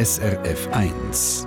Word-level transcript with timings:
SRF 0.00 0.66
1. 0.72 1.46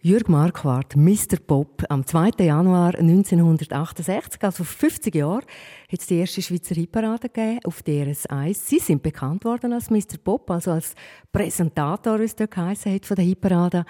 Jürg 0.00 0.28
Marquardt, 0.28 0.96
Mr. 0.96 1.36
Pop, 1.46 1.84
am 1.88 2.04
2. 2.04 2.30
Januar 2.40 2.96
1968, 2.98 4.42
also 4.42 4.64
vor 4.64 4.88
50 4.88 5.14
Jahren, 5.14 5.44
hat 5.88 6.00
es 6.00 6.08
die 6.08 6.16
erste 6.16 6.42
Schweizer 6.42 6.74
Hitparade 6.74 7.28
gegeben, 7.28 7.60
auf 7.62 7.82
DRS1. 7.82 8.54
Sie 8.54 8.80
sind 8.80 9.04
bekannt 9.04 9.44
worden 9.44 9.72
als 9.72 9.90
Mr. 9.90 10.18
Pop, 10.24 10.50
also 10.50 10.72
als 10.72 10.96
Präsentator, 11.30 12.18
wie 12.18 12.24
es 12.24 12.34
dort 12.34 12.50
geheißen 12.50 12.92
hat, 12.92 13.06
von 13.06 13.14
der 13.14 13.24
Hitparade. 13.24 13.84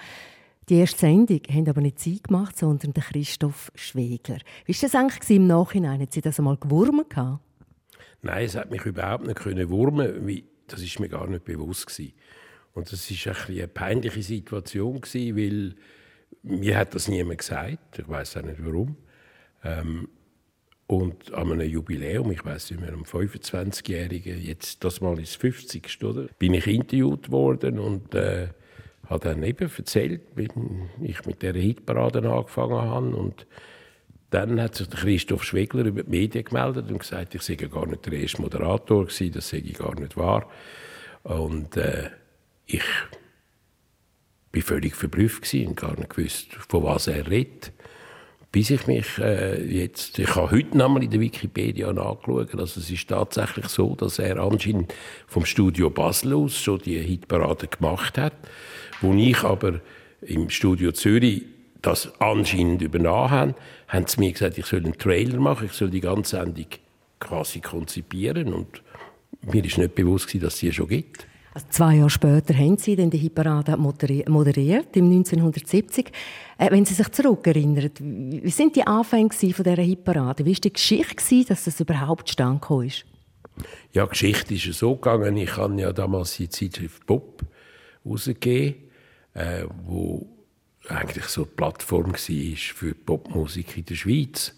Die 0.69 0.75
erste 0.75 0.99
Sendung 0.99 1.41
haben 1.49 1.67
aber 1.67 1.81
nicht 1.81 1.97
Sie 1.97 2.21
gemacht, 2.21 2.59
sondern 2.59 2.93
der 2.93 3.05
Christoph 3.05 3.71
Schwegler. 3.73 4.37
Wie 4.65 4.75
war 4.75 4.81
das 4.81 4.93
eigentlich 4.93 5.35
im 5.35 5.47
Nachhinein? 5.47 5.99
Hat 6.01 6.13
Sie 6.13 6.21
das 6.21 6.37
einmal 6.37 6.57
gewurmt? 6.57 7.07
Nein, 8.21 8.45
es 8.45 8.55
hat 8.55 8.69
mich 8.69 8.85
überhaupt 8.85 9.25
nicht 9.25 9.39
können 9.39 9.67
wurmen. 9.71 10.27
Das 10.71 10.81
ist 10.81 10.99
mir 10.99 11.09
gar 11.09 11.27
nicht 11.27 11.45
bewusst 11.45 11.87
gewesen. 11.87 12.13
Und 12.73 12.91
das 12.91 13.09
ist 13.09 13.27
ein 13.27 13.35
eine 13.47 13.67
peinliche 13.67 14.21
Situation 14.21 15.01
gewesen, 15.01 15.35
weil 15.35 15.75
mir 16.43 16.77
hat 16.77 16.95
das 16.95 17.07
niemand 17.07 17.39
gesagt. 17.39 17.99
Ich 17.99 18.07
weiß 18.07 18.37
auch 18.37 18.43
nicht 18.43 18.63
warum. 18.63 18.95
Ähm, 19.63 20.07
und 20.87 21.33
an 21.33 21.51
einem 21.51 21.69
Jubiläum, 21.69 22.31
ich 22.31 22.43
weiß 22.43 22.71
nicht 22.71 22.81
mehr, 22.81 22.93
am 22.93 23.03
25-Jährigen, 23.03 24.41
jetzt 24.41 24.83
das 24.83 25.01
Mal 25.01 25.19
ist 25.19 25.35
50. 25.35 26.03
oder? 26.03 26.27
Bin 26.39 26.55
ich 26.55 26.65
interviewt 26.65 27.29
worden 27.29 27.77
und 27.77 28.15
äh, 28.15 28.47
habe 29.07 29.29
dann 29.29 29.43
eben 29.43 29.69
erzählt, 29.75 30.21
wie 30.35 30.47
ich 31.03 31.25
mit 31.25 31.43
der 31.43 31.53
Hitparade 31.53 32.27
angefangen 32.27 32.81
habe. 32.81 33.15
Und 33.15 33.45
dann 34.29 34.61
hat 34.61 34.75
sich 34.75 34.89
Christoph 34.89 35.43
Schwegler 35.43 35.85
über 35.85 36.03
die 36.03 36.09
Medien 36.09 36.45
gemeldet 36.45 36.89
und 36.89 36.99
gesagt, 36.99 37.35
ich 37.35 37.41
sei 37.41 37.55
gar 37.55 37.87
nicht 37.87 38.05
der 38.05 38.13
erste 38.13 38.41
Moderator 38.41 39.05
gewesen, 39.05 39.31
das 39.31 39.49
sei 39.49 39.59
gar 39.59 39.99
nicht 39.99 40.17
wahr. 40.17 40.49
Und 41.23 41.77
äh, 41.77 42.09
ich 42.65 42.83
war 44.53 44.61
völlig 44.61 44.95
verblüfft 44.95 45.51
und 45.53 45.75
gar 45.75 45.97
nicht 45.97 46.15
gewusst, 46.15 46.53
von 46.67 46.83
was 46.83 47.07
er 47.07 47.29
redet. 47.29 47.71
Bis 48.51 48.71
ich 48.71 48.87
mich 48.87 49.19
äh, 49.19 49.63
jetzt, 49.63 50.17
ich 50.17 50.35
habe 50.35 50.51
heute 50.51 50.75
nochmal 50.75 51.03
in 51.03 51.11
der 51.11 51.19
Wikipedia 51.19 51.93
nachgeschaut, 51.93 52.55
also 52.55 52.79
es 52.79 52.89
ist 52.89 53.07
tatsächlich 53.07 53.67
so, 53.67 53.95
dass 53.95 54.17
er 54.17 54.37
anscheinend 54.37 54.93
vom 55.27 55.45
Studio 55.45 55.91
Basel 55.91 56.33
aus 56.33 56.57
schon 56.57 56.79
die 56.79 56.99
Hitparade 56.99 57.67
gemacht 57.67 58.17
hat 58.17 58.33
wo 59.01 59.13
ich 59.13 59.43
aber 59.43 59.81
im 60.21 60.49
Studio 60.49 60.91
Zürich 60.91 61.43
das 61.81 62.11
anscheinend 62.19 62.81
übernommen 62.81 63.31
habe, 63.31 63.55
haben 63.87 64.07
sie 64.07 64.19
mir 64.19 64.31
gesagt, 64.31 64.57
ich 64.57 64.65
soll 64.65 64.83
einen 64.83 64.97
Trailer 64.97 65.39
machen, 65.39 65.67
ich 65.67 65.73
soll 65.73 65.89
die 65.89 66.01
ganze 66.01 66.37
Sendung 66.37 66.67
quasi 67.19 67.59
konzipieren 67.59 68.53
und 68.53 68.81
mir 69.41 69.63
ist 69.63 69.77
nicht 69.77 69.95
bewusst 69.95 70.33
dass 70.35 70.53
es 70.53 70.59
sie 70.59 70.71
schon 70.71 70.87
gibt. 70.87 71.27
Also 71.53 71.67
zwei 71.71 71.95
Jahre 71.95 72.09
später 72.09 72.53
haben 72.53 72.77
Sie 72.77 72.95
dann 72.95 73.09
die 73.09 73.17
Hitparade 73.17 73.75
moderiert, 73.75 74.95
im 74.95 75.11
1970. 75.11 76.11
Äh, 76.57 76.71
wenn 76.71 76.85
Sie 76.85 76.93
sich 76.93 77.09
zurückerinnern, 77.09 77.89
wie 77.99 78.49
sind 78.51 78.75
die 78.75 78.85
Anfänge 78.85 79.31
von 79.31 79.63
dieser 79.63 79.81
Hitparade? 79.81 80.45
Wie 80.45 80.53
war 80.53 80.59
die 80.61 80.73
Geschichte, 80.73 81.45
dass 81.45 81.63
das 81.63 81.79
überhaupt 81.79 82.27
zustande 82.27 82.85
ist? 82.85 83.05
Ja, 83.93 84.05
die 84.05 84.09
Geschichte 84.11 84.53
ist 84.53 84.71
so 84.73 84.95
gegangen. 84.95 85.35
Ich 85.37 85.57
habe 85.57 85.81
ja 85.81 85.91
damals 85.91 86.37
die 86.37 86.49
Zeitschrift 86.49 87.05
Pop 87.07 87.43
herausgegeben 88.03 88.89
äh, 89.33 89.65
wo 89.85 90.27
eigentlich 90.87 91.25
so 91.25 91.41
eine 91.41 91.51
Plattform 91.51 92.13
war 92.13 92.57
für 92.57 92.93
Popmusik 92.93 93.77
in 93.77 93.85
der 93.85 93.95
Schweiz. 93.95 94.55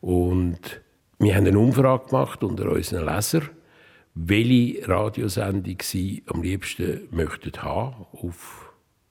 Und 0.00 0.80
wir 1.18 1.34
haben 1.34 1.46
eine 1.46 1.58
Umfrage 1.58 2.06
gemacht 2.06 2.42
unter 2.44 2.70
unseren 2.70 3.06
Lesern, 3.06 3.50
welche 4.14 4.88
Radiosendung 4.88 5.76
sie 5.82 6.22
am 6.26 6.42
liebsten 6.42 7.08
möchten 7.10 7.52
haben 7.62 8.06
auf 8.12 8.64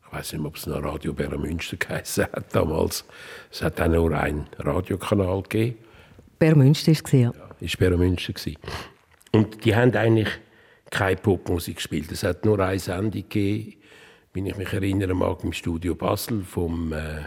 ich 0.10 0.14
weiß 0.14 0.34
nicht, 0.34 0.46
ob 0.46 0.56
es 0.56 0.66
noch 0.66 0.82
Radio 0.84 1.12
Bermünster 1.14 1.76
geheißen 1.80 2.28
hat 2.32 2.56
damals. 2.56 3.04
Es 3.52 3.62
hat 3.62 3.82
auch 3.82 3.90
nur 3.90 4.18
einen 4.18 4.48
Radiokanal 4.58 5.42
gegeben. 5.44 5.78
Bermünster 6.40 6.94
war 6.94 7.02
es, 7.04 7.12
ja. 7.12 7.20
ja 7.20 7.50
ist 7.60 7.78
Bermünster 7.78 8.34
Und 9.34 9.66
die 9.66 9.76
haben 9.76 9.94
eigentlich 9.96 10.30
keine 10.92 11.18
Popmusik 11.18 11.76
gespielt. 11.76 12.10
Es 12.12 12.24
hat 12.24 12.46
nur 12.46 12.58
eine 12.60 12.80
Sendung 12.80 13.12
gegeben 13.12 13.74
wenn 14.38 14.46
ich 14.46 14.56
mich 14.56 14.72
erinnern 14.72 15.18
mag, 15.18 15.44
im 15.44 15.52
Studio 15.52 15.96
Basel 15.96 16.44
vom 16.44 16.94
äh, 16.94 17.24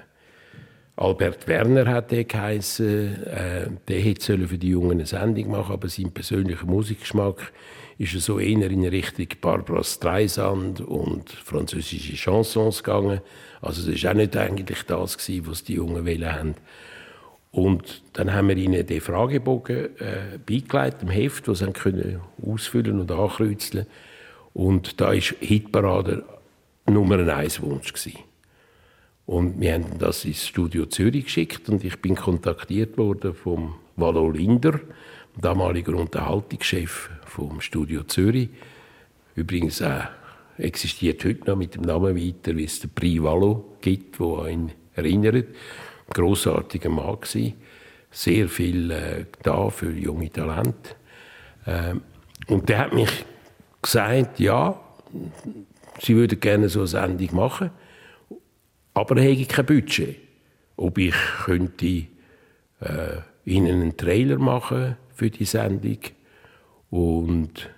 Albert 0.95 1.49
Werner 1.49 1.85
hat 1.89 2.13
der 2.13 2.23
geheißen, 2.23 3.25
äh, 3.25 3.69
der 3.89 4.01
hätte 4.01 4.47
für 4.47 4.59
die 4.59 4.69
Jungen 4.69 4.93
eine 4.93 5.07
Sendung 5.07 5.51
machen, 5.51 5.73
aber 5.73 5.89
sein 5.89 6.13
persönlicher 6.13 6.67
Musikgeschmack 6.67 7.53
ist 7.99 8.13
so 8.21 8.39
eher 8.39 8.71
in 8.71 8.85
Richtung 8.87 9.27
Barbara 9.41 9.83
Streisand 9.83 10.83
und 10.83 11.31
französische 11.31 12.15
Chansons 12.15 12.85
gegangen. 12.85 13.23
Also 13.61 13.91
das 13.91 14.05
war 14.05 14.13
auch 14.13 14.15
nicht 14.15 14.37
eigentlich 14.37 14.85
das 14.85 15.17
was 15.49 15.65
die 15.65 15.75
Jungen 15.75 16.07
wollen 16.07 16.33
haben. 16.33 16.55
Und 17.51 18.05
dann 18.13 18.33
haben 18.33 18.51
wir 18.51 18.57
ihnen 18.57 18.87
den 18.87 19.01
Fragebogen 19.01 19.99
äh, 19.99 20.39
beigelegt, 20.47 21.03
im 21.03 21.09
Heft, 21.09 21.49
das 21.49 21.59
sie 21.59 21.73
können 21.73 22.21
ausfüllen 22.41 23.01
und 23.01 23.11
ankreuzeln. 23.11 23.87
Und 24.55 25.01
da 25.01 25.13
ist 25.13 25.35
Hitparade 25.41 26.23
Nummer 26.87 27.19
eins 27.37 27.61
Wunsch 27.63 27.93
gewesen. 27.93 28.19
Und 29.27 29.61
wir 29.61 29.75
haben 29.75 29.99
das 29.99 30.25
ins 30.25 30.47
Studio 30.47 30.87
Zürich 30.87 31.27
geschickt 31.27 31.69
und 31.69 31.85
ich 31.85 32.01
bin 32.01 32.17
kontaktiert 32.17 32.99
worden 32.99 33.35
vom 33.35 33.75
Valo 33.97 34.31
Linder, 34.31 34.81
damaliger 35.41 35.95
Unterhaltungschef 35.95 37.11
vom 37.27 37.61
Studio 37.61 38.03
Zürich. 38.03 38.49
Übrigens 39.37 39.81
äh, 39.81 40.01
existiert 40.59 41.25
heute 41.25 41.49
noch 41.49 41.57
mit 41.57 41.77
dem 41.77 41.83
Namen 41.83 42.17
weiter, 42.17 42.57
wie 42.57 42.65
es 42.65 42.81
der 42.81 42.89
Prix 42.89 43.23
Valo 43.23 43.77
gibt, 43.81 44.19
wo 44.19 44.45
ihn 44.47 44.73
erinnert. 44.95 45.35
Ein 45.37 46.13
grossartiger 46.13 46.91
Mann 46.91 47.21
gewesen. 47.21 47.55
sehr 48.11 48.49
viel 48.49 48.91
äh, 48.91 49.27
da 49.43 49.71
für 49.71 49.93
junge 49.93 50.31
Talente. 50.31 50.97
Ähm, 51.67 52.03
und 52.49 52.69
der 52.69 52.79
hat 52.79 52.93
mich 52.93 53.25
gesagt, 53.81 54.41
ja, 54.41 54.81
sie 56.01 56.17
würden 56.17 56.41
gerne 56.41 56.69
so 56.69 56.81
eine 56.81 56.89
Sendung 56.89 57.35
machen, 57.35 57.71
aber 58.95 59.17
er 59.17 59.25
hätte 59.25 59.47
kein 59.47 59.67
Budget. 59.67 60.17
Ob 60.77 60.99
ich 60.99 61.15
könnte 61.45 61.87
äh, 61.87 62.07
ihnen 63.45 63.83
einen 63.83 63.97
Trailer 63.97 64.39
machen 64.39 64.97
für 65.15 65.31
die 65.31 65.45
Sendung 65.45 65.99
und 66.89 67.71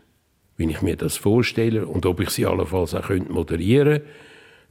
wenn 0.56 0.71
ich 0.71 0.82
mir 0.82 0.97
das 0.97 1.16
vorstelle 1.16 1.87
und 1.87 2.06
ob 2.06 2.21
ich 2.21 2.31
sie 2.31 2.47
allenfalls 2.47 2.94
auch 2.94 3.03
könnte 3.03 3.32
moderieren 3.32 3.99
könnte, 3.99 4.09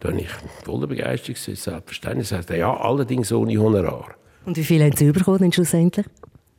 dann 0.01 0.17
ich 0.17 0.29
voller 0.63 0.88
Begeisterung 0.88 1.35
selbstverständlich 1.35 2.28
sagt 2.28 2.50
er, 2.50 2.57
ja, 2.57 2.75
allerdings 2.75 3.31
ohne 3.31 3.57
Honorar. 3.57 4.16
Und 4.45 4.57
wie 4.57 4.63
viel 4.63 4.84
haben 4.84 4.95
Sie 4.95 5.11
bekommen 5.11 5.51
schlussendlich? 5.53 6.06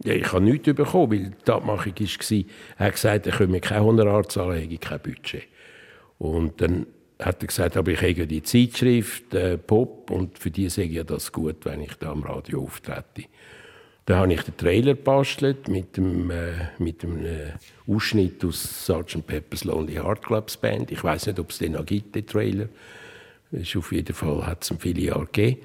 Ja, 0.04 0.14
ich 0.14 0.32
habe 0.32 0.44
nichts 0.44 0.72
bekommen, 0.72 1.10
weil 1.10 1.32
die 1.46 1.50
Abmachung 1.50 1.92
war, 1.94 2.44
er 2.78 2.86
hat 2.86 2.92
gesagt, 2.92 3.26
er 3.26 3.32
könne 3.32 3.52
mir 3.52 3.60
kein 3.60 3.82
Honorar 3.82 4.28
zahlen, 4.28 4.52
er 4.52 4.60
hätte 4.60 4.78
kein 4.78 5.00
Budget. 5.00 5.42
Und 6.22 6.60
dann 6.60 6.86
hat 7.18 7.42
er 7.42 7.48
gesagt, 7.48 7.76
aber 7.76 7.90
ich 7.90 8.00
habe 8.00 8.28
die 8.28 8.44
Zeitschrift 8.44 9.34
äh, 9.34 9.58
Pop 9.58 10.08
und 10.08 10.38
für 10.38 10.52
die 10.52 10.68
sage 10.68 11.00
ich 11.00 11.04
das 11.04 11.32
gut, 11.32 11.64
wenn 11.64 11.80
ich 11.80 11.94
da 11.94 12.12
am 12.12 12.22
Radio 12.22 12.62
auftrete. 12.62 13.24
Da 14.06 14.18
habe 14.18 14.32
ich 14.32 14.42
den 14.42 14.56
Trailer 14.56 14.94
bastelt 14.94 15.66
mit 15.66 15.96
dem, 15.96 16.30
äh, 16.30 16.52
mit 16.78 17.02
dem 17.02 17.26
äh, 17.26 17.54
Ausschnitt 17.88 18.44
aus 18.44 18.86
Sgt. 18.86 19.26
Pepper's 19.26 19.64
Lonely 19.64 19.94
Heart 19.94 20.22
Clubs 20.22 20.56
Band. 20.56 20.92
Ich 20.92 21.02
weiß 21.02 21.26
nicht, 21.26 21.40
ob 21.40 21.50
es 21.50 21.58
den 21.58 21.72
noch 21.72 21.86
gibt, 21.86 22.14
den 22.14 22.24
Trailer. 22.24 22.68
Ist 23.50 23.74
auf 23.74 23.90
jeden 23.90 24.14
Fall 24.14 24.46
hat 24.46 24.62
es 24.62 24.72
viele 24.78 25.00
Jahre 25.00 25.26
gegeben. 25.26 25.60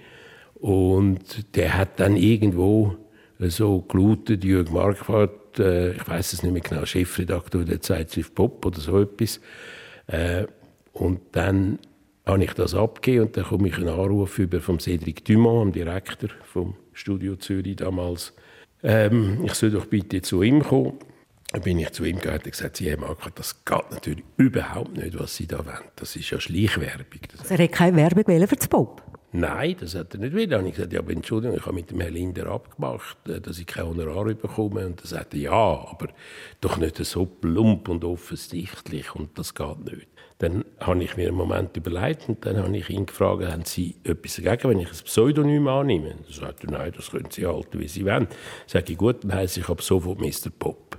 Und 0.55 1.55
der 1.55 1.77
hat 1.77 1.99
dann 1.99 2.17
irgendwo 2.17 2.95
so 3.37 3.81
gelautet, 3.81 4.43
Jürg 4.43 4.71
Marquardt, 4.71 5.59
äh, 5.59 5.91
ich 5.91 6.07
weiß 6.07 6.33
es 6.33 6.41
nicht 6.41 6.51
mehr 6.51 6.63
genau, 6.63 6.83
Chefredakteur 6.83 7.63
der 7.63 7.79
Zeitschrift 7.79 8.33
Pop 8.33 8.65
oder 8.65 8.79
so 8.79 8.99
etwas, 8.99 9.39
äh, 10.07 10.47
und 10.93 11.19
dann 11.33 11.79
habe 12.25 12.43
ich 12.43 12.53
das 12.53 12.75
abgegeben 12.75 13.27
und 13.27 13.37
dann 13.37 13.45
komme 13.45 13.67
ich 13.69 13.77
einen 13.77 13.89
Anruf 13.89 14.39
über 14.39 14.59
vom 14.59 14.77
Cédric 14.77 15.23
Dumont, 15.25 15.67
dem 15.67 15.73
Direktor 15.73 16.29
vom 16.43 16.75
Studio 16.93 17.35
Zürich 17.35 17.77
damals. 17.77 18.33
Ähm, 18.83 19.43
ich 19.45 19.53
soll 19.53 19.71
doch 19.71 19.85
bitte 19.85 20.21
zu 20.21 20.41
ihm 20.41 20.63
kommen. 20.63 20.93
Dann 21.51 21.61
bin 21.61 21.79
ich 21.79 21.91
zu 21.91 22.03
ihm 22.03 22.17
gegangen 22.17 22.41
und 22.43 22.51
gesagt, 22.51 22.77
Sie, 22.77 22.89
Herr 22.89 22.97
Marco, 22.97 23.29
das 23.33 23.63
geht 23.63 23.91
natürlich 23.91 24.23
überhaupt 24.35 24.97
nicht, 24.97 25.17
was 25.17 25.35
Sie 25.35 25.47
da 25.47 25.65
wollen. 25.65 25.77
Das 25.95 26.15
ist 26.15 26.29
ja 26.29 26.39
Schleichwerbung. 26.39 27.21
Also 27.39 27.53
er 27.53 27.63
hat 27.63 27.71
keine 27.71 27.95
Werbung 27.95 28.47
für 28.47 28.55
das 28.55 28.67
Pop? 28.67 29.01
Nein, 29.33 29.75
das 29.79 29.93
hat 29.93 30.13
er 30.13 30.21
nicht 30.21 30.33
wollen. 30.33 30.49
Dann 30.49 30.59
habe 30.59 30.69
ich 30.69 30.75
gesagt, 30.75 30.93
ja, 30.93 31.01
Entschuldigung, 31.01 31.57
ich 31.57 31.65
habe 31.65 31.75
mit 31.75 31.91
dem 31.91 31.99
Herrn 31.99 32.13
Linder 32.13 32.47
abgemacht, 32.47 33.17
äh, 33.27 33.41
dass 33.41 33.59
ich 33.59 33.67
kein 33.67 33.85
Honorar 33.85 34.25
bekomme. 34.33 34.85
Und 34.85 35.01
er 35.01 35.07
sagte, 35.07 35.37
ja, 35.37 35.51
aber 35.51 36.07
doch 36.61 36.77
nicht 36.77 36.97
so 36.97 37.25
plump 37.25 37.89
und 37.89 38.05
offensichtlich 38.05 39.13
und 39.15 39.37
das 39.37 39.53
geht 39.53 39.79
nicht. 39.79 40.07
Dann 40.39 40.63
habe 40.79 41.03
ich 41.03 41.17
mir 41.17 41.27
einen 41.27 41.35
Moment 41.35 41.75
überlegt 41.75 42.29
und 42.29 42.45
dann 42.45 42.57
habe 42.57 42.77
ich 42.77 42.89
ihn 42.89 43.07
gefragt, 43.07 43.43
haben 43.43 43.65
Sie 43.65 43.95
etwas 44.03 44.35
dagegen, 44.35 44.69
wenn 44.69 44.79
ich 44.79 44.89
ein 44.89 45.03
Pseudonym 45.03 45.67
annehme? 45.67 46.15
Er 46.27 46.33
sagte, 46.33 46.67
nein, 46.71 46.93
das 46.95 47.09
können 47.09 47.31
Sie 47.31 47.45
halten, 47.45 47.79
wie 47.79 47.87
Sie 47.87 48.05
wollen. 48.05 48.27
Sage 48.67 48.93
ich, 48.93 48.97
gut, 48.97 49.23
dann 49.23 49.33
heisst 49.33 49.57
ich 49.57 49.67
ab 49.67 49.81
sofort 49.81 50.19
Mr. 50.19 50.51
Pop. 50.57 50.97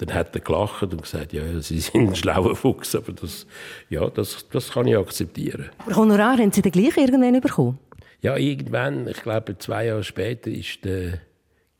Dann 0.00 0.14
hat 0.14 0.34
er 0.34 0.40
gelacht 0.40 0.82
und 0.82 1.02
gesagt, 1.02 1.32
ja, 1.32 1.42
Sie 1.60 1.78
sind 1.78 2.08
ein 2.08 2.16
schlauer 2.16 2.56
Fuchs, 2.56 2.94
aber 2.94 3.12
das, 3.12 3.46
ja, 3.90 4.08
das, 4.08 4.46
das 4.50 4.72
kann 4.72 4.86
ich 4.86 4.96
akzeptieren. 4.96 5.70
Aber 5.78 5.96
Honorar 5.96 6.38
haben 6.38 6.52
Sie 6.52 6.62
dann 6.62 6.72
gleich 6.72 6.96
irgendwann 6.96 7.40
bekommen? 7.40 7.78
Ja, 8.22 8.36
irgendwann, 8.36 9.08
ich 9.08 9.22
glaube, 9.22 9.58
zwei 9.58 9.86
Jahre 9.86 10.04
später 10.04 10.50
ist 10.50 10.84
der 10.84 11.20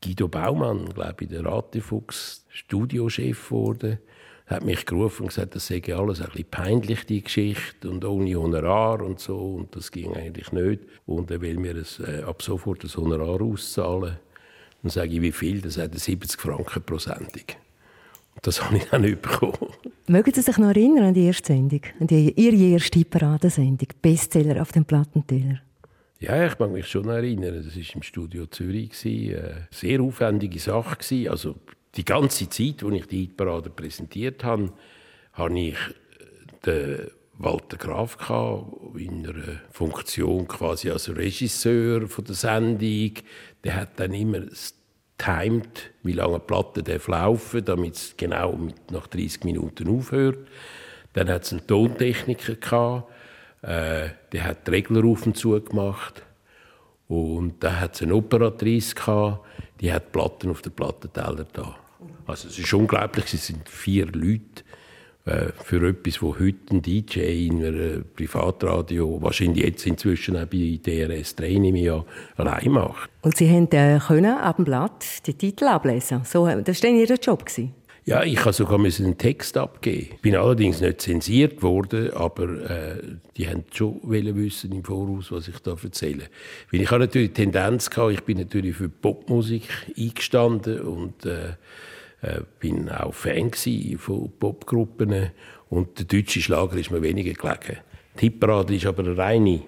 Guido 0.03 0.27
Baumann, 0.27 0.89
glaube 0.93 1.23
ich, 1.23 1.29
der 1.29 1.45
Ratefuchs 1.45 2.45
Studiochef 2.49 3.49
geworden 3.49 3.99
hat 4.51 4.65
mich 4.65 4.85
gerufen 4.85 5.23
und 5.23 5.27
gesagt, 5.29 5.55
das 5.55 5.67
sei 5.67 5.81
alles 5.95 6.21
ein 6.21 6.27
bisschen 6.27 6.49
peinlich, 6.49 7.05
die 7.05 7.23
Geschichte, 7.23 7.89
und 7.89 8.03
ohne 8.03 8.35
Honorar 8.35 9.01
und 9.01 9.19
so, 9.19 9.37
und 9.37 9.75
das 9.75 9.91
ging 9.91 10.13
eigentlich 10.13 10.51
nicht. 10.51 10.81
Und 11.05 11.31
er 11.31 11.41
will 11.41 11.57
mir 11.57 11.73
das, 11.73 11.99
äh, 11.99 12.23
ab 12.23 12.41
sofort 12.41 12.83
das 12.83 12.97
Honorar 12.97 13.41
auszahlen. 13.41 14.17
Dann 14.83 14.89
sage 14.89 15.13
ich, 15.13 15.21
wie 15.21 15.31
viel? 15.31 15.61
Das 15.61 15.77
hat 15.77 15.97
70 15.97 16.39
Franken 16.39 16.83
pro 16.83 16.97
Sendung. 16.97 17.45
Das 18.41 18.63
habe 18.63 18.77
ich 18.77 18.85
dann 18.85 19.01
nicht 19.01 19.21
bekommen. 19.21 19.71
Mögen 20.07 20.33
Sie 20.33 20.41
sich 20.41 20.57
noch 20.57 20.69
erinnern 20.69 21.05
an 21.05 21.13
die 21.13 21.25
erste 21.25 21.53
Sendung, 21.53 21.81
an 21.99 22.07
die, 22.07 22.31
Ihre 22.31 22.73
erste 22.73 23.05
Paradensendung, 23.05 23.87
Bestseller 24.01 24.61
auf 24.61 24.71
dem 24.71 24.85
Plattenteller? 24.85 25.61
Ja, 26.19 26.45
ich 26.45 26.57
mag 26.59 26.71
mich 26.71 26.87
schon 26.87 27.07
erinnern. 27.09 27.63
Das 27.63 27.75
war 27.75 27.95
im 27.95 28.03
Studio 28.03 28.45
Zürich. 28.47 28.91
Eine 29.05 29.33
äh, 29.33 29.53
sehr 29.71 30.01
aufwendige 30.01 30.59
Sache. 30.59 31.29
Also 31.29 31.55
die 31.95 32.05
ganze 32.05 32.49
Zeit, 32.49 32.83
als 32.83 32.93
ich 32.93 33.05
die 33.07 33.21
Hitparade 33.21 33.69
präsentiert 33.69 34.43
habe, 34.43 34.71
hatte 35.33 35.59
ich 35.59 35.75
äh, 35.75 36.65
den 36.65 37.11
Walter 37.37 37.77
Graf 37.77 38.17
in 38.97 39.27
einer 39.27 39.61
Funktion 39.71 40.47
quasi 40.47 40.91
als 40.91 41.15
Regisseur 41.15 42.07
von 42.07 42.25
der 42.25 42.35
Sendung. 42.35 43.13
Der 43.63 43.75
hat 43.75 43.99
dann 43.99 44.13
immer 44.13 44.41
timed, 45.21 45.91
wie 46.03 46.13
lange 46.13 46.35
eine 46.35 46.39
Platte 46.39 46.81
darf 46.81 47.07
laufen, 47.07 47.63
damit 47.63 47.95
es 47.95 48.15
genau 48.17 48.57
nach 48.91 49.07
30 49.07 49.43
Minuten 49.43 49.87
aufhört. 49.87 50.47
Dann 51.13 51.29
hat 51.29 51.43
es 51.43 51.51
einen 51.51 51.67
Tontechniker 51.67 52.55
gehabt, 52.55 53.11
äh, 53.61 54.09
der 54.31 54.43
hat 54.43 54.67
die 54.67 54.71
Regler 54.71 55.05
auf 55.05 55.25
und 55.25 55.37
zu 55.37 55.59
gemacht. 55.61 56.23
Und 57.07 57.63
dann 57.63 57.79
hat 57.79 57.95
es 57.95 58.01
eine 58.01 58.15
Operatrice 58.15 58.95
gehabt, 58.95 59.45
die 59.79 59.91
hat 59.91 60.11
Platten 60.11 60.49
auf 60.49 60.61
den 60.61 60.71
Plattenteller 60.71 61.45
da. 61.51 61.75
Also 62.25 62.47
es 62.47 62.57
ist 62.57 62.73
unglaublich, 62.73 63.33
es 63.33 63.47
sind 63.47 63.67
vier 63.69 64.05
Leute 64.07 64.63
für 65.23 65.87
etwas, 65.87 66.21
wo 66.21 66.39
heute 66.39 66.57
ein 66.71 66.81
DJ 66.81 67.47
in 67.47 67.63
einem 67.63 68.05
Privatradio, 68.15 69.21
wahrscheinlich 69.21 69.63
jetzt 69.63 69.85
inzwischen 69.85 70.35
auch 70.35 70.47
bei 70.47 70.79
DRS 70.83 71.35
3 71.35 71.47
ja 71.75 72.03
allein 72.37 72.71
macht. 72.71 73.09
Und 73.21 73.37
Sie 73.37 73.49
haben 73.49 73.69
äh, 73.71 73.99
können 73.99 74.37
ab 74.37 74.55
dem 74.55 74.65
Blatt 74.65 75.27
die 75.27 75.35
Titel 75.35 75.65
ablesen. 75.65 76.21
So, 76.25 76.47
das 76.47 76.83
war 76.83 76.89
Ihr 76.89 77.15
Job 77.15 77.45
gewesen. 77.45 77.75
Ja, 78.03 78.23
ich 78.23 78.39
habe 78.39 78.51
sogar 78.51 78.79
einen 78.79 79.17
Text 79.19 79.57
abgeben. 79.57 80.07
Ich 80.15 80.21
bin 80.21 80.35
allerdings 80.35 80.81
nicht 80.81 81.01
zensiert 81.01 81.61
worden, 81.61 82.11
aber 82.13 82.69
äh, 82.69 83.03
die 83.37 83.47
haben 83.47 83.63
schon 83.71 83.99
wissen 84.03 84.71
im 84.71 84.83
Voraus, 84.83 85.31
was 85.31 85.47
ich 85.47 85.59
da 85.59 85.75
erzähle. 85.81 86.23
Weil 86.71 86.81
ich 86.81 86.89
habe 86.89 87.01
natürlich 87.01 87.29
die 87.29 87.43
Tendenz 87.43 87.91
gehabt, 87.91 88.13
ich 88.13 88.23
bin 88.23 88.39
natürlich 88.39 88.75
für 88.75 88.89
Popmusik 88.89 89.69
eingestanden 89.95 90.81
und 90.81 91.27
äh, 91.27 91.53
äh, 92.21 92.41
bin 92.59 92.89
auch 92.89 93.13
Fan 93.13 93.51
von 93.97 94.31
Popgruppen 94.39 95.31
und 95.69 95.97
der 95.97 96.05
deutsche 96.05 96.41
Schlager 96.41 96.77
ist 96.77 96.91
mir 96.91 97.01
weniger 97.01 97.33
gelegen. 97.33 97.81
Die 98.17 98.19
Hitparade 98.21 98.75
ist 98.75 98.85
aber 98.85 99.03
eine 99.03 99.17
reine 99.17 99.61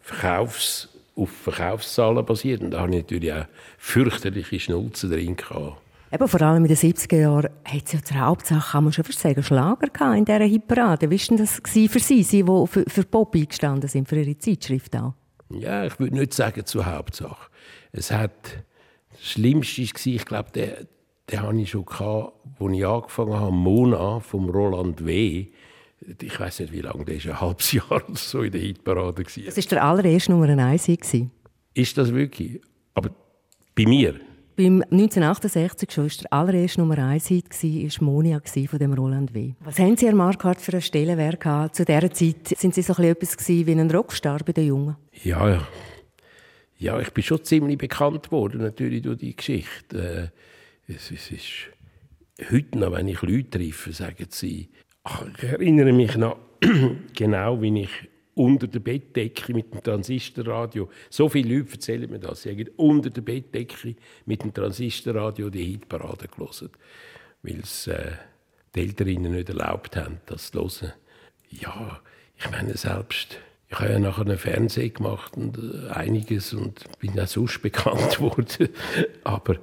Verkaufs 0.00 0.88
auf 1.16 1.30
Verkaufszahlen 1.30 2.24
basiert 2.24 2.62
und 2.62 2.70
da 2.70 2.80
habe 2.80 2.90
ich 2.92 3.02
natürlich 3.02 3.32
auch 3.32 3.46
fürchterliche 3.76 4.60
Schnulzen 4.60 5.10
drin 5.10 5.36
gehabt. 5.36 5.80
Eben, 6.10 6.28
vor 6.28 6.40
allem 6.40 6.64
in 6.64 6.68
den 6.68 6.76
70er 6.76 7.16
Jahren 7.16 7.50
hat 7.64 7.82
es 7.84 7.92
ja 7.92 8.02
zur 8.02 8.18
Hauptsache, 8.18 8.72
kann 8.72 8.84
man 8.84 8.92
schon 8.92 9.04
fast 9.04 9.18
sagen, 9.18 9.42
Schlager 9.42 9.88
gehabt 9.88 10.16
in 10.16 10.24
dieser 10.24 10.44
Hitparade. 10.44 11.10
Wie 11.10 11.18
war 11.18 11.36
das 11.36 11.60
für 11.60 11.98
Sie, 11.98 12.22
Sie, 12.22 12.42
die 12.42 12.66
für, 12.66 12.84
für 12.88 13.02
Pop 13.04 13.34
eingestanden 13.34 13.88
sind, 13.90 14.08
für 14.08 14.18
Ihre 14.18 14.38
Zeitschrift 14.38 14.96
auch? 14.96 15.12
Ja, 15.50 15.84
ich 15.84 15.98
würde 15.98 16.16
nicht 16.16 16.32
sagen 16.32 16.64
zur 16.64 16.86
Hauptsache. 16.86 17.50
Es 17.92 18.10
hat, 18.10 18.64
das 19.10 19.22
Schlimmste 19.22 19.82
war, 19.82 20.14
ich 20.14 20.24
glaube, 20.24 20.50
der, 20.54 20.86
den 21.30 21.42
hatte 21.42 21.56
ich 21.58 21.70
schon, 21.70 21.84
gehabt, 21.84 22.32
als 22.58 22.72
ich 22.72 22.86
angefangen 22.86 23.34
habe, 23.34 23.52
Mona 23.52 24.20
vom 24.20 24.48
Roland 24.48 25.04
W., 25.04 25.46
ich 26.22 26.40
weiß 26.40 26.60
nicht, 26.60 26.72
wie 26.72 26.80
lange, 26.80 27.04
der 27.04 27.16
war 27.24 27.32
ein 27.32 27.40
halbes 27.40 27.72
Jahr 27.72 27.90
oder 27.90 28.14
so 28.14 28.42
in 28.42 28.52
der 28.52 28.60
Hitparade. 28.60 29.22
Das 29.22 29.36
war 29.36 29.64
der 29.70 29.84
allererste 29.84 30.30
Nummer 30.30 30.48
1 30.48 30.88
Ist 31.74 31.98
das 31.98 32.14
wirklich? 32.14 32.60
Aber 32.94 33.10
bei 33.74 33.84
mir? 33.84 34.14
Beim 34.56 34.82
1968 34.90 35.92
schon 35.92 36.04
war 36.04 36.10
der 36.10 36.32
allererste 36.32 36.80
Nummer 36.80 36.98
1 36.98 37.28
Hit 37.28 37.50
war 37.50 38.04
Monia 38.06 38.40
von 38.44 38.78
dem 38.78 38.92
Roland 38.92 39.34
W. 39.34 39.52
Was 39.60 39.78
haben 39.78 39.96
Sie, 39.96 40.06
Herr 40.06 40.14
Marquardt, 40.14 40.60
für 40.60 40.72
einen 40.72 40.82
Stellenwert 40.82 41.40
gehabt? 41.40 41.76
Zu 41.76 41.84
dieser 41.84 42.10
Zeit 42.10 42.48
sind 42.56 42.74
Sie 42.74 42.82
so 42.82 43.00
etwas 43.00 43.48
wie 43.48 43.70
ein 43.70 43.90
Rockstar 43.90 44.40
bei 44.44 44.52
den 44.52 44.66
Jungen? 44.66 44.96
Ja, 45.22 45.48
ja. 45.48 45.68
Ja, 46.78 47.00
ich 47.00 47.10
bin 47.12 47.24
schon 47.24 47.44
ziemlich 47.44 47.78
bekannt 47.78 48.30
worden, 48.30 48.60
natürlich 48.60 49.02
durch 49.02 49.18
die 49.18 49.34
Geschichte. 49.34 50.32
Äh, 50.32 50.38
es, 50.88 51.10
ist 51.10 52.50
heute 52.50 52.78
noch, 52.78 52.92
wenn 52.92 53.08
ich 53.08 53.22
Leute 53.22 53.50
treffe, 53.50 53.92
sagen 53.92 54.26
sie, 54.30 54.70
ach, 55.04 55.24
ich 55.36 55.44
erinnere 55.44 55.92
mich 55.92 56.16
noch 56.16 56.38
genau, 57.14 57.60
wie 57.60 57.82
ich 57.82 57.90
unter 58.34 58.68
der 58.68 58.80
Bettdecke 58.80 59.52
mit 59.52 59.74
dem 59.74 59.82
Transistorradio, 59.82 60.88
so 61.10 61.28
viele 61.28 61.58
Leute 61.58 61.72
erzählen 61.72 62.10
mir 62.10 62.20
das, 62.20 62.42
sie 62.42 62.50
haben 62.50 62.70
unter 62.76 63.10
der 63.10 63.22
Bettdecke 63.22 63.96
mit 64.26 64.42
dem 64.42 64.54
Transistorradio 64.54 65.50
die 65.50 65.64
Hitparade 65.64 66.28
gelesen, 66.28 66.70
weil 67.42 67.60
es 67.60 67.86
äh, 67.88 68.12
die 68.74 68.80
Eltern 68.80 69.22
nicht 69.22 69.48
erlaubt 69.48 69.96
haben, 69.96 70.20
das 70.26 70.52
zu 70.52 70.60
hören. 70.60 70.92
Ja, 71.50 72.00
ich 72.36 72.50
meine 72.50 72.76
selbst, 72.76 73.38
ich 73.68 73.78
habe 73.78 73.92
ja 73.92 73.98
nachher 73.98 74.24
einen 74.24 74.38
Fernseher 74.38 74.90
gemacht 74.90 75.36
und 75.36 75.58
äh, 75.58 75.88
einiges 75.90 76.52
und 76.54 76.84
bin 77.00 77.18
auch 77.18 77.26
sonst 77.26 77.60
bekannt 77.62 78.20
worden, 78.20 78.68
aber 79.24 79.56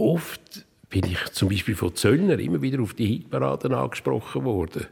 oft 0.00 0.66
bin 0.88 1.04
ich 1.04 1.24
zum 1.32 1.48
Beispiel 1.48 1.76
von 1.76 1.94
Zöllner 1.94 2.38
immer 2.38 2.60
wieder 2.62 2.82
auf 2.82 2.94
die 2.94 3.06
Hitparaden 3.06 3.72
angesprochen 3.72 4.44
worden. 4.44 4.86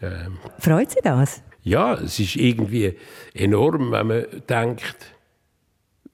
Ähm, 0.00 0.38
Freut 0.58 0.90
Sie 0.90 1.00
das? 1.02 1.42
Ja, 1.62 1.94
es 1.94 2.20
ist 2.20 2.36
irgendwie 2.36 2.94
enorm, 3.34 3.90
wenn 3.90 4.06
man 4.06 4.24
denkt, 4.48 5.16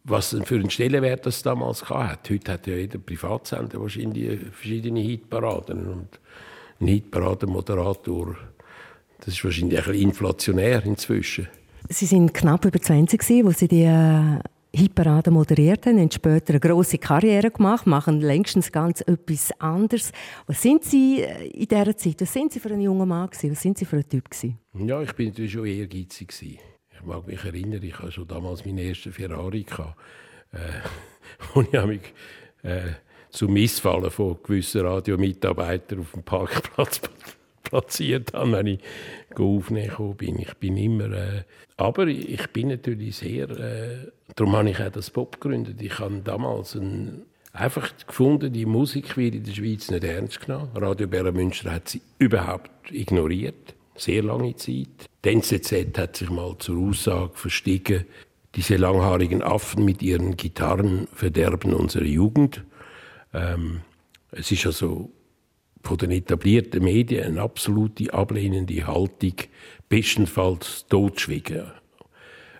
was 0.05 0.37
für 0.45 0.55
einen 0.55 0.71
Stellenwert 0.71 1.27
das 1.27 1.43
damals 1.43 1.89
hatte. 1.91 2.35
Heute 2.35 2.53
hat 2.53 2.67
ja 2.67 2.75
jeder 2.75 2.99
Privatsender 2.99 3.81
wahrscheinlich 3.81 4.41
verschiedene 4.51 5.01
Hitparaden 5.01 5.87
und 5.87 6.21
ein 6.81 6.87
Hitparadenmoderator, 6.89 8.37
das 9.19 9.35
ist 9.35 9.45
wahrscheinlich 9.45 9.79
ein 9.79 9.85
bisschen 9.85 10.09
inflationär 10.09 10.85
inzwischen. 10.85 11.49
Sie 11.89 12.07
sind 12.07 12.33
knapp 12.33 12.65
über 12.65 12.81
20 12.81 13.45
wo 13.45 13.51
Sie 13.51 13.69
die 13.69 13.85
äh, 13.85 14.39
Hitparade 14.75 15.31
moderiert 15.31 15.85
haben, 15.87 15.99
haben 15.99 16.11
später 16.11 16.55
eine 16.55 16.61
grosse 16.61 16.97
Karriere 16.97 17.51
gemacht, 17.51 17.87
machen 17.87 18.21
längstens 18.21 18.73
ganz 18.73 19.03
etwas 19.03 19.53
anderes. 19.61 20.13
Was 20.47 20.63
sind 20.63 20.85
Sie 20.85 21.21
äh, 21.21 21.49
in 21.49 21.69
dieser 21.69 21.97
Zeit? 21.97 22.21
Was 22.23 22.33
sind 22.33 22.53
Sie 22.53 22.61
für 22.61 22.71
ein 22.71 22.81
junger 22.81 23.05
Mann 23.05 23.29
gewesen? 23.29 23.53
Was 23.53 23.61
sind 23.61 23.77
Sie 23.77 23.85
für 23.85 23.97
ein 23.97 24.09
Typ 24.09 24.31
gewesen? 24.31 24.59
Ja, 24.75 25.03
ich 25.03 25.13
bin 25.13 25.29
natürlich 25.29 25.53
schon 25.53 25.67
ehrgeizig 25.67 26.29
gewesen. 26.29 26.59
Ich 26.95 27.03
mag 27.05 27.27
mich 27.27 27.45
erinnern, 27.45 27.83
ich 27.83 27.99
hatte 27.99 28.13
schon 28.13 28.27
damals 28.27 28.65
meinen 28.65 28.79
ersten 28.79 29.13
Ferrari 29.13 29.65
gehabt, 29.65 29.97
äh, 30.53 30.59
wo 31.55 31.61
ich 31.61 31.85
mich 31.85 32.15
äh, 32.63 32.93
zum 33.29 33.53
Missfallen 33.53 34.11
von 34.11 34.39
gewissen 34.43 34.87
Radiomitarbeitern 34.87 36.01
auf 36.01 36.13
dem 36.13 36.23
Parkplatz 36.23 37.01
platziert 37.63 38.33
habe, 38.35 38.53
wenn 38.53 38.67
ich 38.67 38.81
aufnehmen 39.37 40.15
bin. 40.17 40.39
Ich 40.39 40.55
bin 40.55 40.77
immer, 40.77 41.11
äh, 41.13 41.43
aber 41.77 42.07
ich 42.07 42.47
bin 42.49 42.69
natürlich 42.69 43.17
sehr, 43.17 43.51
äh, 43.51 44.11
darum 44.37 44.57
habe 44.57 44.71
ich 44.71 44.81
auch 44.81 44.91
das 44.91 45.11
Pop 45.11 45.41
gegründet. 45.41 45.81
Ich 45.81 45.99
habe 45.99 46.21
damals 46.25 46.75
ein, 46.75 47.23
einfach 47.53 47.91
gefunden, 48.07 48.53
die 48.53 48.67
Musik 48.67 49.17
wird 49.17 49.35
in 49.35 49.45
der 49.45 49.53
Schweiz 49.53 49.91
nicht 49.91 50.05
ernst 50.05 50.41
genommen. 50.41 50.71
Radio 50.75 51.07
Bern 51.07 51.35
Münster 51.35 51.73
hat 51.73 51.89
sie 51.89 52.03
überhaupt 52.19 52.71
ignoriert, 52.91 53.75
sehr 53.97 54.23
lange 54.23 54.57
Zeit. 54.57 55.09
Die 55.25 55.29
NZZ 55.29 55.99
hat 55.99 56.17
sich 56.17 56.31
mal 56.31 56.57
zur 56.59 56.79
Aussage 56.79 57.31
verstiegen, 57.35 58.07
diese 58.55 58.77
langhaarigen 58.77 59.43
Affen 59.43 59.85
mit 59.85 60.03
ihren 60.03 60.37
Gitarren 60.37 61.09
verderben 61.15 61.73
unsere 61.73 62.05
Jugend. 62.05 62.63
Ähm, 63.33 63.81
es 64.31 64.51
ist 64.51 64.67
also 64.67 65.11
von 65.83 65.99
den 65.99 66.11
etablierten 66.11 66.85
Medien 66.85 67.25
eine 67.25 67.43
absolute 67.43 68.13
ablehnende 68.13 68.87
Haltung, 68.87 69.35
bestenfalls 69.89 70.87
totschwiegen 70.89 71.73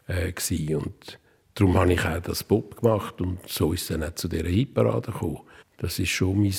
äh. 0.09 0.33
Und 0.75 1.19
darum 1.55 1.77
habe 1.79 1.93
ich 1.93 2.05
auch 2.05 2.21
das 2.21 2.45
Pop 2.45 2.81
gemacht 2.81 3.21
und 3.21 3.39
so 3.49 3.73
ist 3.73 3.83
es 3.83 3.89
dann 3.89 4.03
auch 4.03 4.15
zu 4.15 4.29
dieser 4.29 4.49
Hitparade 4.49 5.13
gekommen. 5.13 5.41
Das 5.79 5.99
ist 5.99 6.11
schon 6.11 6.43
mein 6.43 6.55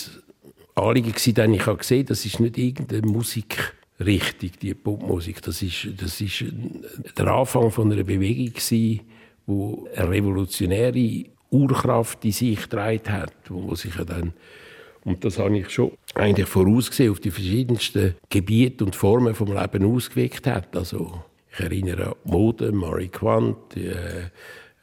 Anliegen 0.75 1.11
gewesen, 1.11 1.33
denn 1.35 1.53
ich 1.53 1.65
habe 1.65 1.77
gesehen, 1.77 2.05
das 2.05 2.25
ist 2.25 2.39
nicht 2.39 2.57
irgendeine 2.57 3.07
Musikrichtung, 3.07 4.51
die 4.61 4.73
Popmusik. 4.73 5.41
Das 5.41 5.61
ist, 5.61 5.87
das 5.97 6.19
ist 6.19 6.45
der 7.17 7.27
Anfang 7.27 7.69
von 7.71 7.91
einer 7.91 8.03
Bewegung 8.03 8.53
gewesen, 8.53 9.01
wo 9.45 9.87
eine 9.95 10.09
revolutionäre 10.09 11.25
Urkraft 11.51 12.25
in 12.25 12.31
sich 12.31 12.61
getragen 12.61 13.11
hat, 13.11 13.33
wo 13.49 13.75
sich 13.75 13.93
dann 13.93 14.33
Und 15.05 15.23
das 15.25 15.37
habe 15.37 15.57
ich 15.57 15.69
schon 15.69 15.91
eigentlich 16.15 16.47
vorausgesehen 16.47 17.11
auf 17.11 17.19
die 17.19 17.31
verschiedensten 17.31 18.15
Gebiete 18.29 18.85
und 18.85 18.95
Formen 18.95 19.35
vom 19.35 19.53
Leben 19.53 19.85
ausgewirkt 19.85 20.47
hat. 20.47 20.75
Also 20.75 21.23
ich 21.51 21.59
erinnere 21.59 22.07
an 22.07 22.15
Mode, 22.23 22.71
Marie 22.71 23.09
Quant, 23.09 23.75
äh, 23.75 24.29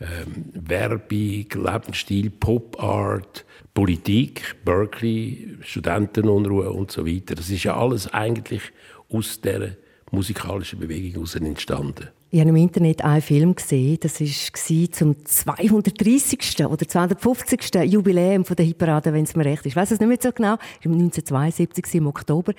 ähm, 0.00 0.46
Werbung, 0.54 1.46
Lebensstil, 1.54 2.30
Pop 2.30 2.82
Art, 2.82 3.44
Politik, 3.74 4.56
Berkeley, 4.64 5.56
Studentenunruhe 5.62 6.70
und 6.70 6.90
so 6.90 7.06
weiter. 7.06 7.34
Das 7.34 7.50
ist 7.50 7.64
ja 7.64 7.76
alles 7.76 8.12
eigentlich 8.12 8.62
aus 9.10 9.40
der 9.40 9.76
musikalischen 10.11 10.79
Bewegung 10.79 11.12
heraus 11.12 11.35
entstanden. 11.35 12.09
Ich 12.33 12.38
habe 12.38 12.50
im 12.50 12.57
Internet 12.57 13.02
einen 13.02 13.23
Film 13.23 13.57
gesehen, 13.57 13.99
das 14.00 14.21
war 14.21 14.93
zum 14.93 15.25
230. 15.25 16.64
oder 16.64 16.87
250. 16.87 17.75
Jubiläum 17.87 18.45
der 18.45 18.64
Hitparade, 18.64 19.12
wenn 19.12 19.25
es 19.25 19.35
mir 19.35 19.45
recht 19.45 19.62
ist. 19.62 19.67
Ich 19.67 19.76
weiß 19.76 19.90
es 19.90 19.99
nicht 19.99 20.09
mehr 20.09 20.19
so 20.21 20.31
genau, 20.31 20.55
im 20.83 20.93
1972 20.93 21.97
im 21.97 22.07
Oktober. 22.07 22.52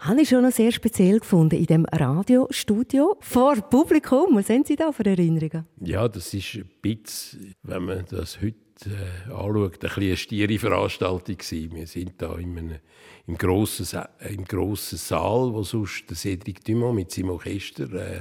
Habe 0.00 0.22
ich 0.22 0.30
schon 0.30 0.42
noch 0.42 0.52
sehr 0.52 0.72
speziell 0.72 1.18
gefunden 1.18 1.56
in 1.56 1.66
dem 1.66 1.84
Radiostudio 1.84 3.16
vor 3.20 3.56
Publikum. 3.56 4.36
Was 4.36 4.48
haben 4.48 4.64
Sie 4.64 4.76
da 4.76 4.90
für 4.90 5.04
Erinnerungen? 5.04 5.66
Ja, 5.82 6.08
das 6.08 6.32
ist 6.32 6.54
ein 6.54 6.70
bisschen, 6.80 7.54
wenn 7.62 7.84
man 7.84 8.06
das 8.08 8.40
heute 8.40 8.56
äh, 8.86 9.30
anschaut, 9.32 9.84
ein 9.84 9.90
eine 10.02 10.16
stiere 10.16 10.58
Veranstaltung 10.58 11.36
gewesen. 11.36 11.74
Wir 11.74 11.86
sind 11.86 12.14
da 12.18 12.34
in 12.36 12.56
einem, 12.56 12.78
im, 13.26 13.36
grossen, 13.36 14.00
im 14.28 14.44
grossen 14.44 14.98
Saal, 14.98 15.52
wo 15.52 15.62
sonst 15.62 16.08
der 16.08 16.16
Cédric 16.16 16.64
Dumont 16.64 16.96
mit 16.96 17.10
seinem 17.10 17.30
Orchester 17.30 17.92
äh, 17.92 18.20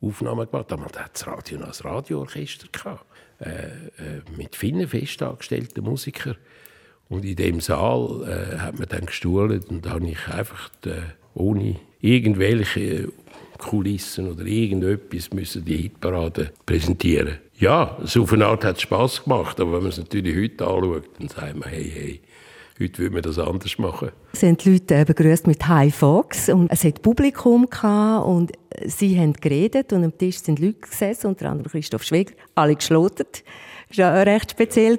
Aufnahmen 0.00 0.48
gemacht. 0.48 0.70
Damals 0.70 0.98
hat 0.98 1.14
das 1.14 1.26
Radio 1.26 1.58
noch 1.58 1.66
ein 1.66 1.88
Radioorchester 1.88 2.68
äh, 3.40 3.50
äh, 3.50 4.22
mit 4.36 4.56
vielen 4.56 4.86
festangestellten 4.86 5.84
Musikern. 5.84 6.36
Und 7.08 7.24
in 7.24 7.36
dem 7.36 7.60
Saal 7.60 8.22
äh, 8.28 8.58
hat 8.58 8.78
man 8.78 8.88
dann 8.88 9.06
gestuhlt 9.06 9.68
und 9.68 9.86
da 9.86 9.90
habe 9.90 10.08
ich 10.08 10.28
einfach 10.28 10.70
äh, 10.84 11.00
ohne 11.34 11.76
irgendwelche 12.00 13.10
Kulissen 13.58 14.30
oder 14.30 14.44
irgendetwas 14.44 15.32
müssen 15.32 15.64
die 15.64 15.76
Hitparade 15.76 16.52
präsentieren. 16.64 17.38
Ja, 17.58 17.98
so 18.04 18.22
auf 18.22 18.32
eine 18.32 18.46
Art 18.46 18.64
hat 18.64 18.76
es 18.76 18.82
Spass 18.82 19.24
gemacht, 19.24 19.60
aber 19.60 19.72
wenn 19.74 19.80
man 19.80 19.88
es 19.88 19.98
natürlich 19.98 20.36
heute 20.36 20.66
anschaut, 20.66 21.08
dann 21.18 21.28
sagt 21.28 21.56
man, 21.56 21.68
hey, 21.68 21.92
hey, 21.92 22.20
Heute 22.80 22.98
würde 22.98 23.14
man 23.14 23.22
das 23.22 23.40
anders 23.40 23.76
machen. 23.78 24.10
Sie 24.34 24.46
haben 24.46 24.56
die 24.56 24.70
Leute 24.70 25.04
begrüßt 25.04 25.48
mit 25.48 25.66
High 25.66 25.92
Fox 25.92 26.48
und 26.48 26.70
es 26.70 26.84
hat 26.84 27.02
Publikum 27.02 27.68
gehabt 27.68 28.26
und 28.26 28.52
sie 28.86 29.18
haben 29.18 29.32
geredet 29.32 29.92
und 29.92 30.04
am 30.04 30.16
Tisch 30.16 30.38
sind 30.38 30.60
Leute 30.60 30.78
gesessen, 30.88 31.26
unter 31.26 31.50
anderem 31.50 31.72
Christoph 31.72 32.04
Schwegler, 32.04 32.36
alle 32.54 32.76
geschlotet. 32.76 33.42
Das 33.88 33.98
war 33.98 34.16
ja 34.16 34.22
recht 34.22 34.52
speziell. 34.52 34.96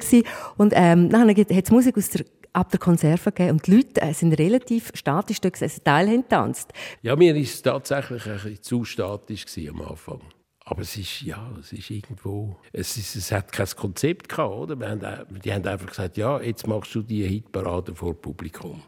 Und 0.57 0.73
ähm, 0.75 1.09
dann 1.09 1.29
hat 1.29 1.49
es 1.49 1.71
Musik 1.71 1.97
aus 1.97 2.09
der 2.09 2.25
ab 2.53 2.71
der 2.71 2.79
Konserve 2.79 3.31
gegeben 3.31 3.51
und 3.51 3.67
die 3.67 3.75
Leute 3.75 4.01
äh, 4.01 4.13
sind 4.13 4.33
relativ 4.33 4.91
statisch 4.93 5.41
da 5.41 5.49
gesessen, 5.49 5.83
Teil 5.83 6.07
haben 6.07 6.21
getanzt. 6.21 6.73
Ja, 7.01 7.15
mir 7.15 7.33
war 7.33 7.41
es 7.41 7.61
tatsächlich 7.61 8.25
ein 8.25 8.33
bisschen 8.33 8.61
zu 8.61 8.85
statisch 8.85 9.45
am 9.69 9.81
Anfang. 9.81 10.21
Aber 10.65 10.81
es 10.81 10.95
ist, 10.97 11.21
ja, 11.21 11.51
es 11.59 11.73
ist 11.73 11.89
irgendwo, 11.89 12.55
es, 12.71 12.95
ist, 12.95 13.15
es 13.15 13.31
hat 13.31 13.51
kein 13.51 13.67
Konzept 13.75 14.29
gehabt, 14.29 14.53
oder? 14.53 14.79
Wir 14.79 14.89
haben, 14.89 15.41
die 15.43 15.51
haben 15.51 15.65
einfach 15.65 15.87
gesagt, 15.87 16.17
ja, 16.17 16.39
jetzt 16.39 16.67
machst 16.67 16.93
du 16.93 17.01
die 17.01 17.27
Hitparade 17.27 17.95
vor 17.95 18.13
Publikum. 18.13 18.83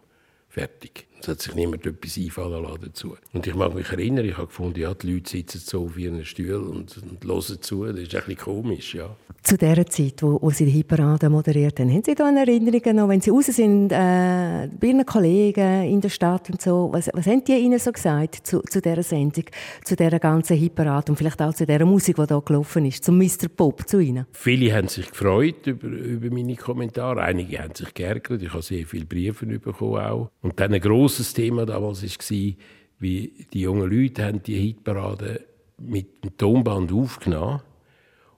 Fertig. 0.47 1.07
Es 1.21 1.27
hat 1.27 1.39
sich 1.39 1.53
niemand 1.53 1.85
etwas 1.85 2.17
einfallen 2.17 2.63
lassen 2.63 2.79
dazu. 2.83 3.15
Und 3.31 3.45
ich 3.45 3.53
mag 3.53 3.75
mich 3.75 3.91
erinnern, 3.91 4.25
ich 4.25 4.37
habe 4.37 4.47
gefunden, 4.47 4.79
ja, 4.79 4.91
die 4.95 5.13
Leute 5.13 5.29
sitzen 5.29 5.59
so 5.59 5.85
auf 5.85 5.95
ihren 5.95 6.25
Stühlen 6.25 6.67
und, 6.67 6.97
und 6.97 7.23
hören 7.23 7.61
zu. 7.61 7.85
Das 7.85 7.95
ist 7.99 8.15
ein 8.15 8.21
bisschen 8.21 8.37
komisch, 8.37 8.95
ja. 8.95 9.15
Zu 9.43 9.57
der 9.57 9.85
Zeit, 9.87 10.21
wo, 10.21 10.39
wo 10.41 10.49
Sie 10.51 10.65
die 10.65 10.71
Hitparade 10.71 11.29
moderiert 11.29 11.79
haben, 11.79 11.91
haben 11.91 12.03
Sie 12.03 12.15
da 12.15 12.29
Erinnerungen 12.29 12.95
noch, 12.95 13.09
wenn 13.09 13.21
Sie 13.21 13.29
raus 13.29 13.47
sind, 13.47 13.91
äh, 13.91 14.67
bei 14.79 14.87
Ihren 14.87 15.05
Kollegen 15.05 15.83
in 15.83 16.01
der 16.01 16.09
Stadt 16.09 16.49
und 16.49 16.61
so, 16.61 16.89
was, 16.91 17.09
was 17.13 17.25
haben 17.25 17.43
die 17.43 17.53
Ihnen 17.53 17.79
so 17.79 17.91
gesagt 17.91 18.45
zu, 18.45 18.61
zu 18.61 18.81
dieser 18.81 19.03
Sendung, 19.03 19.45
zu 19.83 19.95
dieser 19.95 20.19
ganzen 20.19 20.57
Hitparade 20.57 21.11
und 21.11 21.17
vielleicht 21.17 21.41
auch 21.41 21.53
zu 21.53 21.65
dieser 21.65 21.85
Musik, 21.85 22.17
die 22.17 22.27
da 22.27 22.39
gelaufen 22.39 22.85
ist, 22.85 23.03
zum 23.03 23.17
Mr. 23.17 23.47
Pop, 23.55 23.87
zu 23.87 23.99
Ihnen? 23.99 24.25
Viele 24.31 24.75
haben 24.75 24.87
sich 24.87 25.09
gefreut 25.09 25.65
über, 25.65 25.87
über 25.87 26.29
meine 26.31 26.55
Kommentare, 26.55 27.21
einige 27.21 27.59
haben 27.59 27.73
sich 27.73 27.93
geärgert, 27.93 28.41
ich 28.41 28.53
habe 28.53 28.61
sehr 28.61 28.85
viele 28.85 29.05
Briefe 29.05 29.45
bekommen 29.45 30.01
auch. 30.01 30.29
Und 30.41 30.59
dann 30.59 30.73
ein 30.73 30.81
grosses 31.11 31.33
Thema 31.33 31.65
damals 31.65 32.03
war, 32.03 32.53
wie 32.99 33.33
die 33.51 33.61
jungen 33.61 33.91
Leute 33.91 34.23
haben 34.23 34.41
die 34.41 34.55
Hitparade 34.55 35.41
mit 35.77 36.23
dem 36.23 36.37
Tonband 36.37 36.91
aufgenommen. 36.93 37.61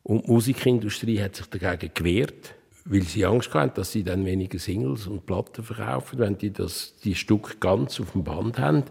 Und 0.01 0.25
die 0.25 0.32
Musikindustrie 0.32 1.22
hat 1.22 1.36
sich 1.36 1.46
dagegen 1.46 1.94
gewehrt, 1.94 2.56
weil 2.86 3.03
sie 3.03 3.25
Angst 3.25 3.53
hatten, 3.53 3.75
dass 3.75 3.92
sie 3.92 4.03
dann 4.03 4.25
weniger 4.25 4.58
Singles 4.58 5.06
und 5.06 5.27
Platten 5.27 5.63
verkaufen, 5.63 6.18
wenn 6.18 6.36
die 6.36 6.51
das 6.51 6.96
die 7.03 7.13
Stück 7.13 7.60
ganz 7.60 8.00
auf 8.00 8.13
dem 8.13 8.24
Band 8.24 8.58
haben. 8.58 8.84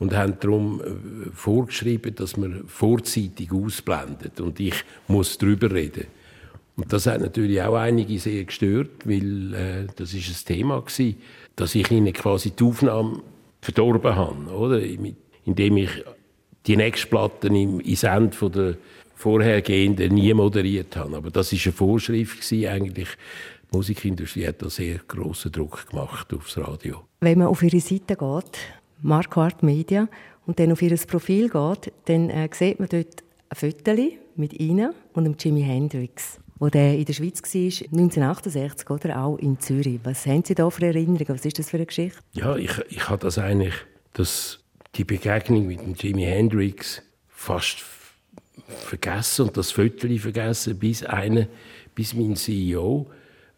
Und 0.00 0.16
haben 0.16 0.38
darum 0.40 0.80
äh, 0.80 1.30
vorgeschrieben, 1.32 2.14
dass 2.16 2.36
man 2.36 2.66
vorzeitig 2.66 3.52
ausblendet. 3.52 4.40
Und 4.40 4.58
ich 4.58 4.82
muss 5.06 5.38
darüber 5.38 5.70
reden. 5.70 6.06
Und 6.76 6.92
das 6.92 7.06
hat 7.06 7.20
natürlich 7.20 7.60
auch 7.62 7.76
einige 7.76 8.18
sehr 8.18 8.44
gestört, 8.44 9.06
weil 9.06 9.54
äh, 9.54 9.86
das 9.94 10.14
ist 10.14 10.28
ein 10.28 10.56
Thema 10.56 10.80
gewesen, 10.80 11.16
dass 11.56 11.74
ich 11.74 11.90
ihnen 11.90 12.12
quasi 12.12 12.50
die 12.50 12.64
Aufnahme 12.64 13.22
verdorben 13.60 14.14
habe, 14.14 14.50
oder? 14.52 14.80
Indem 15.44 15.76
ich 15.76 15.90
die 16.66 16.76
nächste 16.76 17.08
Platte 17.08 17.48
im, 17.48 17.80
ins 17.80 18.02
Ende 18.02 18.36
von 18.36 18.52
der 18.52 18.76
vorhergehenden 19.14 20.14
nie 20.14 20.32
moderiert 20.32 20.96
habe. 20.96 21.16
Aber 21.16 21.30
das 21.30 21.52
ist 21.52 21.66
eine 21.66 21.72
Vorschrift 21.72 22.40
gewesen, 22.40 22.68
eigentlich. 22.68 23.08
Die 23.70 23.76
Musikindustrie 23.76 24.46
hat 24.46 24.62
da 24.62 24.70
sehr 24.70 24.98
grossen 25.06 25.52
Druck 25.52 25.88
gemacht 25.90 26.32
aufs 26.34 26.58
Radio. 26.58 27.04
Wenn 27.20 27.38
man 27.38 27.48
auf 27.48 27.62
ihre 27.62 27.80
Seite 27.80 28.16
geht, 28.16 28.58
Marco 29.02 29.42
Art 29.42 29.62
Media, 29.62 30.08
und 30.46 30.58
dann 30.58 30.72
auf 30.72 30.82
ihr 30.82 30.96
Profil 30.96 31.48
geht, 31.48 31.92
dann 32.06 32.30
äh, 32.30 32.48
sieht 32.52 32.80
man 32.80 32.88
dort 32.88 33.22
ein 33.50 33.56
Foto 33.56 33.94
mit 34.36 34.58
ihnen 34.58 34.92
und 35.12 35.24
dem 35.24 35.36
Jimi 35.38 35.62
Hendrix 35.62 36.40
wo 36.60 36.68
der 36.68 36.96
in 36.96 37.06
der 37.06 37.14
Schweiz 37.14 37.42
war, 37.42 37.86
1968 37.98 38.90
oder 38.90 39.22
auch 39.22 39.38
in 39.38 39.58
Zürich. 39.58 39.98
Was 40.04 40.26
haben 40.26 40.44
Sie 40.44 40.54
da 40.54 40.68
für 40.68 40.86
Erinnerungen? 40.86 41.30
Was 41.30 41.44
ist 41.44 41.58
das 41.58 41.70
für 41.70 41.78
eine 41.78 41.86
Geschichte? 41.86 42.18
Ja, 42.32 42.54
ich, 42.54 42.70
ich 42.90 43.08
habe 43.08 43.18
das 43.18 43.38
eigentlich, 43.38 43.74
dass 44.12 44.60
die 44.94 45.04
Begegnung 45.04 45.66
mit 45.66 45.80
dem 45.80 45.94
Jimi 45.94 46.24
Hendrix 46.24 47.02
fast 47.28 47.82
vergessen 48.68 49.46
und 49.46 49.56
das 49.56 49.72
Viertel 49.72 50.18
vergessen, 50.18 50.78
bis 50.78 51.02
einer, 51.02 51.48
bis 51.94 52.14
mein 52.14 52.36
CEO 52.36 53.10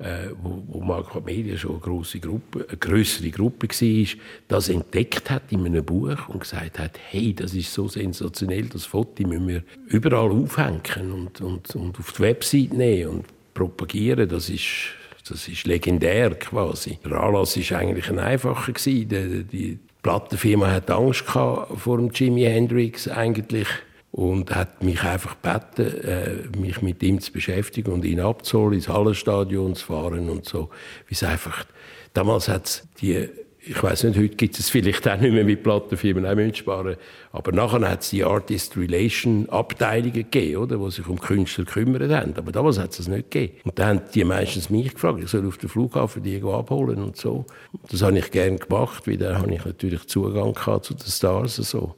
äh, 0.03 0.31
wo, 0.43 0.63
wo 0.67 1.21
Media 1.21 1.57
schon 1.57 1.73
eine 1.73 1.81
große 1.81 2.21
Gruppe, 2.21 2.67
eine 2.69 2.77
größere 2.77 3.31
Gruppe 3.31 3.69
war, 3.69 4.19
das 4.49 4.69
entdeckt 4.69 5.31
hat 5.31 5.51
in 5.51 5.65
einem 5.65 5.85
Buch 5.85 6.29
und 6.29 6.41
gesagt 6.41 6.79
hat, 6.79 6.99
hey, 7.11 7.33
das 7.35 7.55
ist 7.55 7.73
so 7.73 7.89
sensationell, 7.89 8.67
das 8.67 8.85
Foto 8.85 9.27
müssen 9.27 9.49
wir 9.49 9.63
überall 9.87 10.31
aufhängen 10.31 11.13
und, 11.13 11.41
und, 11.41 11.75
und 11.75 11.99
auf 11.99 12.13
die 12.13 12.23
Website 12.23 12.73
nehmen 12.73 13.11
und 13.11 13.25
propagieren, 13.55 14.29
das 14.29 14.49
ist 14.51 14.97
das 15.29 15.47
ist 15.47 15.67
legendär 15.67 16.35
quasi. 16.35 16.99
Der 17.05 17.13
Anlass 17.13 17.57
war 17.57 17.79
eigentlich 17.79 18.09
ein 18.09 18.19
einfacher. 18.19 18.73
Die, 18.73 19.07
die 19.07 19.79
Plattenfirma 20.03 20.71
hat 20.71 20.91
Angst 20.91 21.21
vor 21.21 21.97
dem 21.97 22.11
Jimi 22.11 22.43
Hendrix 22.43 23.07
eigentlich 23.07 23.69
und 24.13 24.55
hat 24.55 24.83
mich 24.83 25.03
einfach 25.03 25.37
gebeten, 25.43 26.05
äh, 26.05 26.59
mich 26.59 26.83
mit 26.83 27.03
ihm 27.03 27.21
zu 27.21 27.33
beschäftigen 27.33 27.93
und 27.93 28.05
ihn 28.05 28.21
abzuholen, 28.21 28.75
ins 28.75 28.89
Hallenstadion 28.89 29.75
zu 29.75 29.87
fahren 29.87 30.29
und 30.29 30.45
so. 30.45 30.69
Wie 31.09 31.15
es 31.15 31.25
einfach, 31.25 31.65
damals 32.13 32.49
hat 32.49 32.67
es 32.67 32.89
die, 33.01 33.27
ich 33.65 33.83
weiß 33.83 34.05
nicht, 34.05 34.19
heute 34.19 34.37
gibt 34.37 34.59
es 34.59 34.69
vielleicht 34.69 35.09
auch 35.09 35.19
nicht 35.19 35.33
mehr 35.33 35.45
mit 35.45 35.63
Plattenfirmen 35.63 36.27
auch 36.27 36.55
sparen, 36.55 36.97
aber 37.31 37.53
nachher 37.53 37.89
hat 37.89 38.03
es 38.03 38.11
die 38.11 38.23
Artist 38.23 38.77
Relation 38.77 39.49
Abteilungen 39.49 40.13
gegeben, 40.13 40.57
oder, 40.59 40.77
die 40.77 40.91
sich 40.91 41.07
um 41.07 41.19
Künstler 41.19 41.65
gekümmert 41.65 42.11
haben. 42.11 42.35
Aber 42.37 42.53
damals 42.53 42.79
hat 42.79 42.91
es 42.91 42.99
das 42.99 43.09
nicht 43.09 43.31
gegeben. 43.31 43.61
Und 43.65 43.79
dann 43.79 44.01
haben 44.01 44.03
die 44.15 44.25
meistens 44.25 44.69
mich 44.69 44.93
gefragt, 44.93 45.21
ich 45.23 45.31
soll 45.31 45.47
auf 45.47 45.57
den 45.57 45.71
Flughafen 45.71 46.23
die 46.23 46.43
abholen 46.43 47.03
und 47.03 47.17
so. 47.17 47.47
Das 47.91 48.03
habe 48.03 48.19
ich 48.19 48.31
gerne 48.31 48.59
gemacht, 48.59 49.07
weil 49.07 49.17
da 49.17 49.39
habe 49.39 49.55
ich 49.55 49.65
natürlich 49.65 50.07
Zugang 50.07 50.55
zu 50.83 50.95
den 50.95 51.07
Stars 51.07 51.59
und 51.59 51.65
so. 51.65 51.95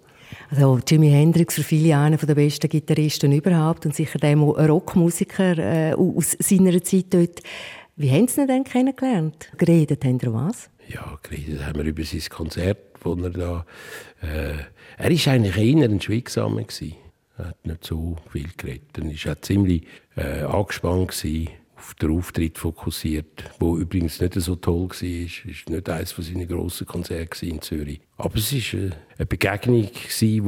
Also 0.50 0.80
Jimi 0.86 1.10
Hendrix 1.10 1.54
für 1.54 1.62
viele 1.62 1.96
einer 1.96 2.16
der 2.16 2.34
besten 2.34 2.68
Gitarristen 2.68 3.32
überhaupt 3.32 3.86
und 3.86 3.94
sicher 3.94 4.18
der 4.18 4.36
Rockmusiker 4.36 5.58
äh, 5.58 5.94
aus 5.94 6.36
seiner 6.38 6.82
Zeit 6.82 7.06
dort. 7.10 7.40
Wie 7.96 8.10
haben 8.10 8.28
Sie 8.28 8.40
ihn 8.40 8.48
denn 8.48 8.64
kennengelernt? 8.64 9.50
Geredet 9.56 10.04
haben 10.04 10.18
Sie 10.18 10.32
was? 10.32 10.70
Ja, 10.88 11.18
geredet 11.22 11.64
haben 11.64 11.78
wir 11.78 11.84
über 11.84 12.04
sein 12.04 12.22
Konzert, 12.28 12.78
wo 13.02 13.14
er 13.14 13.30
da... 13.30 13.66
Äh, 14.22 14.54
er 14.96 15.10
war 15.10 15.32
eigentlich 15.32 15.56
eher 15.56 15.88
ein 15.88 16.00
Schweigsamer. 16.00 16.62
Er 17.36 17.48
hat 17.48 17.66
nicht 17.66 17.84
so 17.84 18.16
viel 18.30 18.48
geredet. 18.56 18.96
Er 18.96 19.28
war 19.28 19.42
ziemlich 19.42 19.84
äh, 20.16 20.42
angespannt. 20.42 21.08
Gewesen 21.08 21.48
auf 21.76 21.94
den 21.94 22.16
Auftritt 22.16 22.58
fokussiert, 22.58 23.44
wo 23.58 23.76
übrigens 23.76 24.20
nicht 24.20 24.34
so 24.34 24.56
toll 24.56 24.88
war. 24.88 25.02
Es 25.02 25.66
war 25.66 25.74
nicht 25.74 25.88
eines 25.88 26.12
von 26.12 26.24
seinen 26.24 26.48
grossen 26.48 26.86
Konzerten 26.86 27.48
in 27.48 27.60
Zürich. 27.60 28.00
Aber 28.16 28.36
es 28.36 28.52
war 28.52 28.90
eine 29.18 29.26
Begegnung, 29.26 29.88
die 30.20 30.40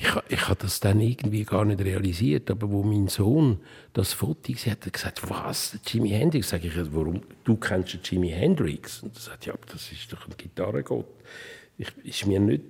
ich, 0.00 0.06
ich 0.28 0.48
habe 0.48 0.60
das 0.60 0.78
dann 0.78 1.00
irgendwie 1.00 1.42
gar 1.42 1.64
nicht 1.64 1.80
realisiert, 1.80 2.52
aber 2.52 2.70
wo 2.70 2.84
mein 2.84 3.08
Sohn 3.08 3.58
das 3.92 4.12
Foto 4.12 4.52
gesehen 4.52 4.70
hat, 4.70 4.78
hat 4.78 4.86
er 4.86 4.90
gesagt, 4.92 5.28
was, 5.28 5.76
Jimi 5.84 6.10
Hendrix? 6.10 6.50
Sag 6.50 6.64
ich, 6.64 6.72
warum, 6.92 7.22
du 7.42 7.56
kennst 7.56 7.98
Jimi 8.08 8.28
Hendrix? 8.28 9.02
Und 9.02 9.16
er 9.16 9.20
sagt, 9.20 9.46
ja, 9.46 9.54
das 9.72 9.90
ist 9.90 10.12
doch 10.12 10.28
ein 10.28 10.34
Gitarrengott. 10.36 11.08
Ich, 11.78 11.88
ist 12.04 12.26
mir 12.26 12.38
nicht 12.38 12.62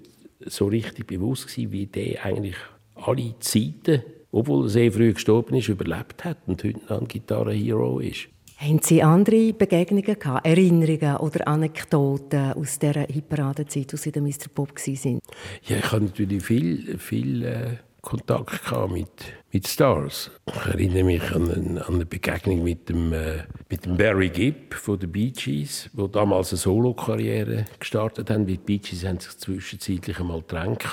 so 0.47 0.68
richtig 0.68 1.07
bewusst 1.07 1.49
gewesen, 1.49 1.73
wie 1.73 1.87
der 1.87 2.25
eigentlich 2.25 2.57
alle 2.95 3.38
Zeiten, 3.40 4.02
obwohl 4.32 4.66
er 4.66 4.68
sehr 4.68 4.92
früh 4.92 5.12
gestorben 5.12 5.56
ist, 5.56 5.68
überlebt 5.68 6.25
hat 6.25 6.38
und 6.47 6.62
heute 6.64 6.80
noch 6.88 7.00
ein 7.00 7.08
Gitarre-Hero 7.08 8.00
ist. 8.00 8.28
Haben 8.58 8.80
Sie 8.82 9.02
andere 9.04 9.52
Begegnungen 9.52 10.18
gehabt, 10.18 10.44
Erinnerungen 10.44 11.16
oder 11.18 11.47
Anekdoten 11.47 12.54
aus 12.54 12.78
dieser 12.80 13.02
Hitparadenzeit, 13.02 13.92
als 13.92 14.02
Sie 14.02 14.11
der 14.11 14.20
Mr. 14.20 14.49
Pop 14.52 14.75
waren? 14.75 15.20
Ja, 15.62 15.76
ich 15.76 15.92
hatte 15.92 16.04
natürlich 16.04 16.42
viel, 16.42 16.99
viel 16.99 17.44
äh, 17.44 17.76
Kontakt 18.00 18.64
gehabt 18.64 18.93
mit, 18.93 19.09
mit 19.52 19.67
Stars. 19.67 20.31
Ich 20.47 20.67
erinnere 20.67 21.05
mich 21.05 21.31
an 21.33 21.50
eine, 21.50 21.87
an 21.87 21.95
eine 21.95 22.07
Begegnung 22.07 22.62
mit 22.62 22.88
dem, 22.88 23.12
äh, 23.12 23.45
mit 23.69 23.85
dem 23.85 23.97
Barry 23.97 24.28
Gibb 24.28 24.75
von 24.75 24.99
den 24.99 25.11
Bee 25.11 25.31
Gees, 25.31 25.90
der 25.93 26.09
damals 26.09 26.52
eine 26.52 26.59
Solo-Karriere 26.59 27.64
gestartet 27.78 28.31
hat. 28.31 28.49
Die 28.49 28.57
Bee 28.57 28.78
Gees 28.78 29.05
haben 29.05 29.19
sich 29.19 29.37
zwischenzeitlich 29.37 30.21
einmal 30.21 30.40
getrennt 30.40 30.85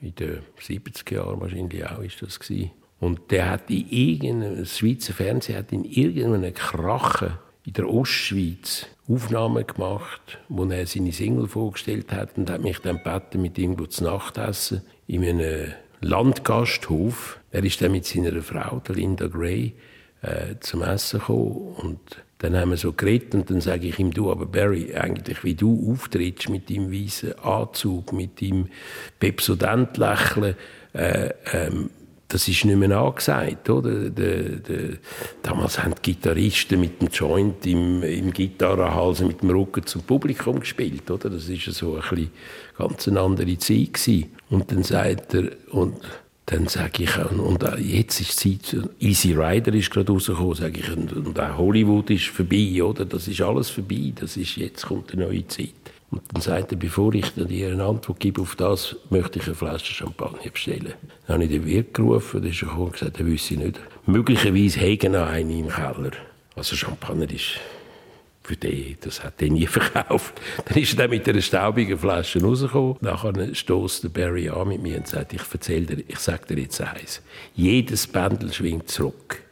In 0.00 0.14
den 0.16 0.38
70er 0.60 1.14
Jahren 1.14 1.40
wahrscheinlich 1.40 1.86
auch 1.86 2.00
ist 2.00 2.20
das 2.22 2.40
gewesen. 2.40 2.72
Und 3.00 3.30
der 3.30 3.50
hat 3.50 3.70
in 3.70 3.88
irgendeinem, 3.88 4.64
Schweizer 4.64 5.12
Fernsehen 5.12 5.58
hat 5.58 5.72
in 5.72 5.84
irgendeinem 5.84 6.52
Krachen 6.52 7.38
in 7.64 7.72
der 7.74 7.88
Ostschweiz 7.88 8.86
Aufnahmen 9.08 9.66
gemacht, 9.66 10.38
wo 10.48 10.64
er 10.64 10.86
seine 10.86 11.12
Single 11.12 11.46
vorgestellt 11.46 12.12
hat 12.12 12.36
und 12.36 12.50
hat 12.50 12.62
mich 12.62 12.78
dann 12.80 12.98
gebeten, 13.02 13.40
mit 13.40 13.56
ihm 13.58 13.88
zu 13.88 14.04
Nacht 14.04 14.36
essen 14.36 14.82
in 15.06 15.24
einem 15.24 15.72
Landgasthof. 16.00 17.40
Er 17.50 17.64
ist 17.64 17.80
dann 17.80 17.92
mit 17.92 18.06
seiner 18.06 18.42
Frau, 18.42 18.82
Linda 18.88 19.26
Gray, 19.26 19.74
äh, 20.22 20.56
zum 20.60 20.82
Essen 20.82 21.20
gekommen 21.20 21.74
und 21.76 22.00
dann 22.38 22.56
haben 22.56 22.70
wir 22.70 22.76
so 22.76 22.92
geredet 22.92 23.34
und 23.34 23.50
dann 23.50 23.60
sage 23.60 23.88
ich 23.88 23.98
ihm, 23.98 24.12
du, 24.12 24.30
aber 24.30 24.46
Barry, 24.46 24.94
eigentlich 24.94 25.42
wie 25.42 25.54
du 25.54 25.92
auftrittst 25.92 26.48
mit 26.48 26.70
deinem 26.70 26.92
weißen 26.92 27.38
Anzug, 27.40 28.12
mit 28.12 28.40
deinem 28.40 28.68
Pepsodent-Lächeln, 29.18 30.54
äh, 30.92 31.30
ähm, 31.52 31.90
das 32.28 32.46
ist 32.46 32.66
nicht 32.66 32.76
mehr 32.76 32.96
angesagt, 32.98 33.70
oder? 33.70 34.10
De, 34.10 34.60
de, 34.60 34.98
damals 35.42 35.82
haben 35.82 35.94
die 35.94 36.12
Gitarristen 36.12 36.78
mit 36.78 37.00
dem 37.00 37.08
Joint 37.08 37.66
im, 37.66 38.02
im 38.02 38.32
Gitarrenhals 38.32 39.20
mit 39.20 39.40
dem 39.40 39.50
Rücken 39.50 39.86
zum 39.86 40.02
Publikum 40.02 40.60
gespielt, 40.60 41.10
oder? 41.10 41.30
Das 41.30 41.48
ist 41.48 41.64
so 41.64 41.98
ein 41.98 42.30
ganz 42.76 43.08
andere 43.08 43.58
Zeit 43.58 43.94
gewesen. 43.94 44.26
Und 44.50 44.70
dann 44.70 44.82
sagt 44.82 45.34
er, 45.34 45.52
und 45.70 45.96
dann 46.44 46.66
sage 46.66 47.04
ich, 47.04 47.16
und 47.16 47.62
jetzt 47.78 48.20
ist 48.20 48.44
die 48.44 48.58
Zeit, 48.58 48.90
Easy 49.00 49.32
Rider 49.32 49.72
ist 49.74 49.90
gerade 49.90 50.12
rausgekommen, 50.12 50.54
sage 50.54 50.80
ich, 50.80 50.90
und, 50.94 51.12
und 51.12 51.40
auch 51.40 51.56
Hollywood 51.56 52.10
ist 52.10 52.26
vorbei, 52.26 52.82
oder? 52.82 53.06
Das 53.06 53.26
ist 53.26 53.40
alles 53.40 53.70
vorbei, 53.70 54.12
das 54.14 54.36
ist, 54.36 54.56
jetzt 54.56 54.86
kommt 54.86 55.12
eine 55.12 55.24
neue 55.24 55.46
Zeit. 55.46 55.72
Und 56.10 56.22
dann 56.32 56.40
sagt 56.40 56.72
er, 56.72 56.78
bevor 56.78 57.14
ich 57.14 57.30
dir 57.34 57.70
eine 57.70 57.84
Antwort 57.84 58.18
gebe 58.18 58.40
auf 58.40 58.56
das, 58.56 58.96
möchte 59.10 59.38
ich 59.38 59.46
eine 59.46 59.54
Flasche 59.54 59.92
Champagner 59.92 60.50
bestellen. 60.50 60.94
Dann 61.26 61.34
habe 61.34 61.44
ich 61.44 61.50
den 61.50 61.66
Wirt 61.66 61.92
gerufen, 61.92 62.40
der 62.40 62.50
ist 62.50 62.60
gekommen 62.60 62.86
und 62.86 62.92
gesagt, 62.92 63.20
er 63.20 63.26
wüsste 63.26 63.56
nicht. 63.56 63.78
Möglicherweise 64.06 64.80
hegen 64.80 65.12
noch 65.12 65.28
einen 65.28 65.50
im 65.50 65.68
Keller. 65.68 66.12
Also 66.56 66.76
Champagner 66.76 67.30
ist 67.30 67.60
für 68.42 68.56
den, 68.56 68.96
das 69.02 69.22
hat 69.22 69.42
er 69.42 69.50
nie 69.50 69.66
verkauft. 69.66 70.40
Dann 70.64 70.78
ist 70.78 70.94
er 70.94 70.96
dann 70.96 71.10
mit 71.10 71.28
einer 71.28 71.42
staubigen 71.42 71.98
Flasche 71.98 72.42
rausgekommen. 72.42 72.96
Nachher 73.02 73.54
stößt 73.54 74.04
der 74.04 74.08
Barry 74.08 74.48
an 74.48 74.68
mit 74.68 74.80
mir 74.80 74.96
und 74.96 75.06
sagt, 75.06 75.34
ich 75.34 75.42
erzähle 75.52 75.84
dir, 75.84 76.04
ich 76.08 76.18
sage 76.18 76.46
dir 76.54 76.62
jetzt 76.62 76.80
eins. 76.80 77.20
Jedes 77.54 78.06
Pendel 78.06 78.50
schwingt 78.52 78.88
zurück. 78.88 79.42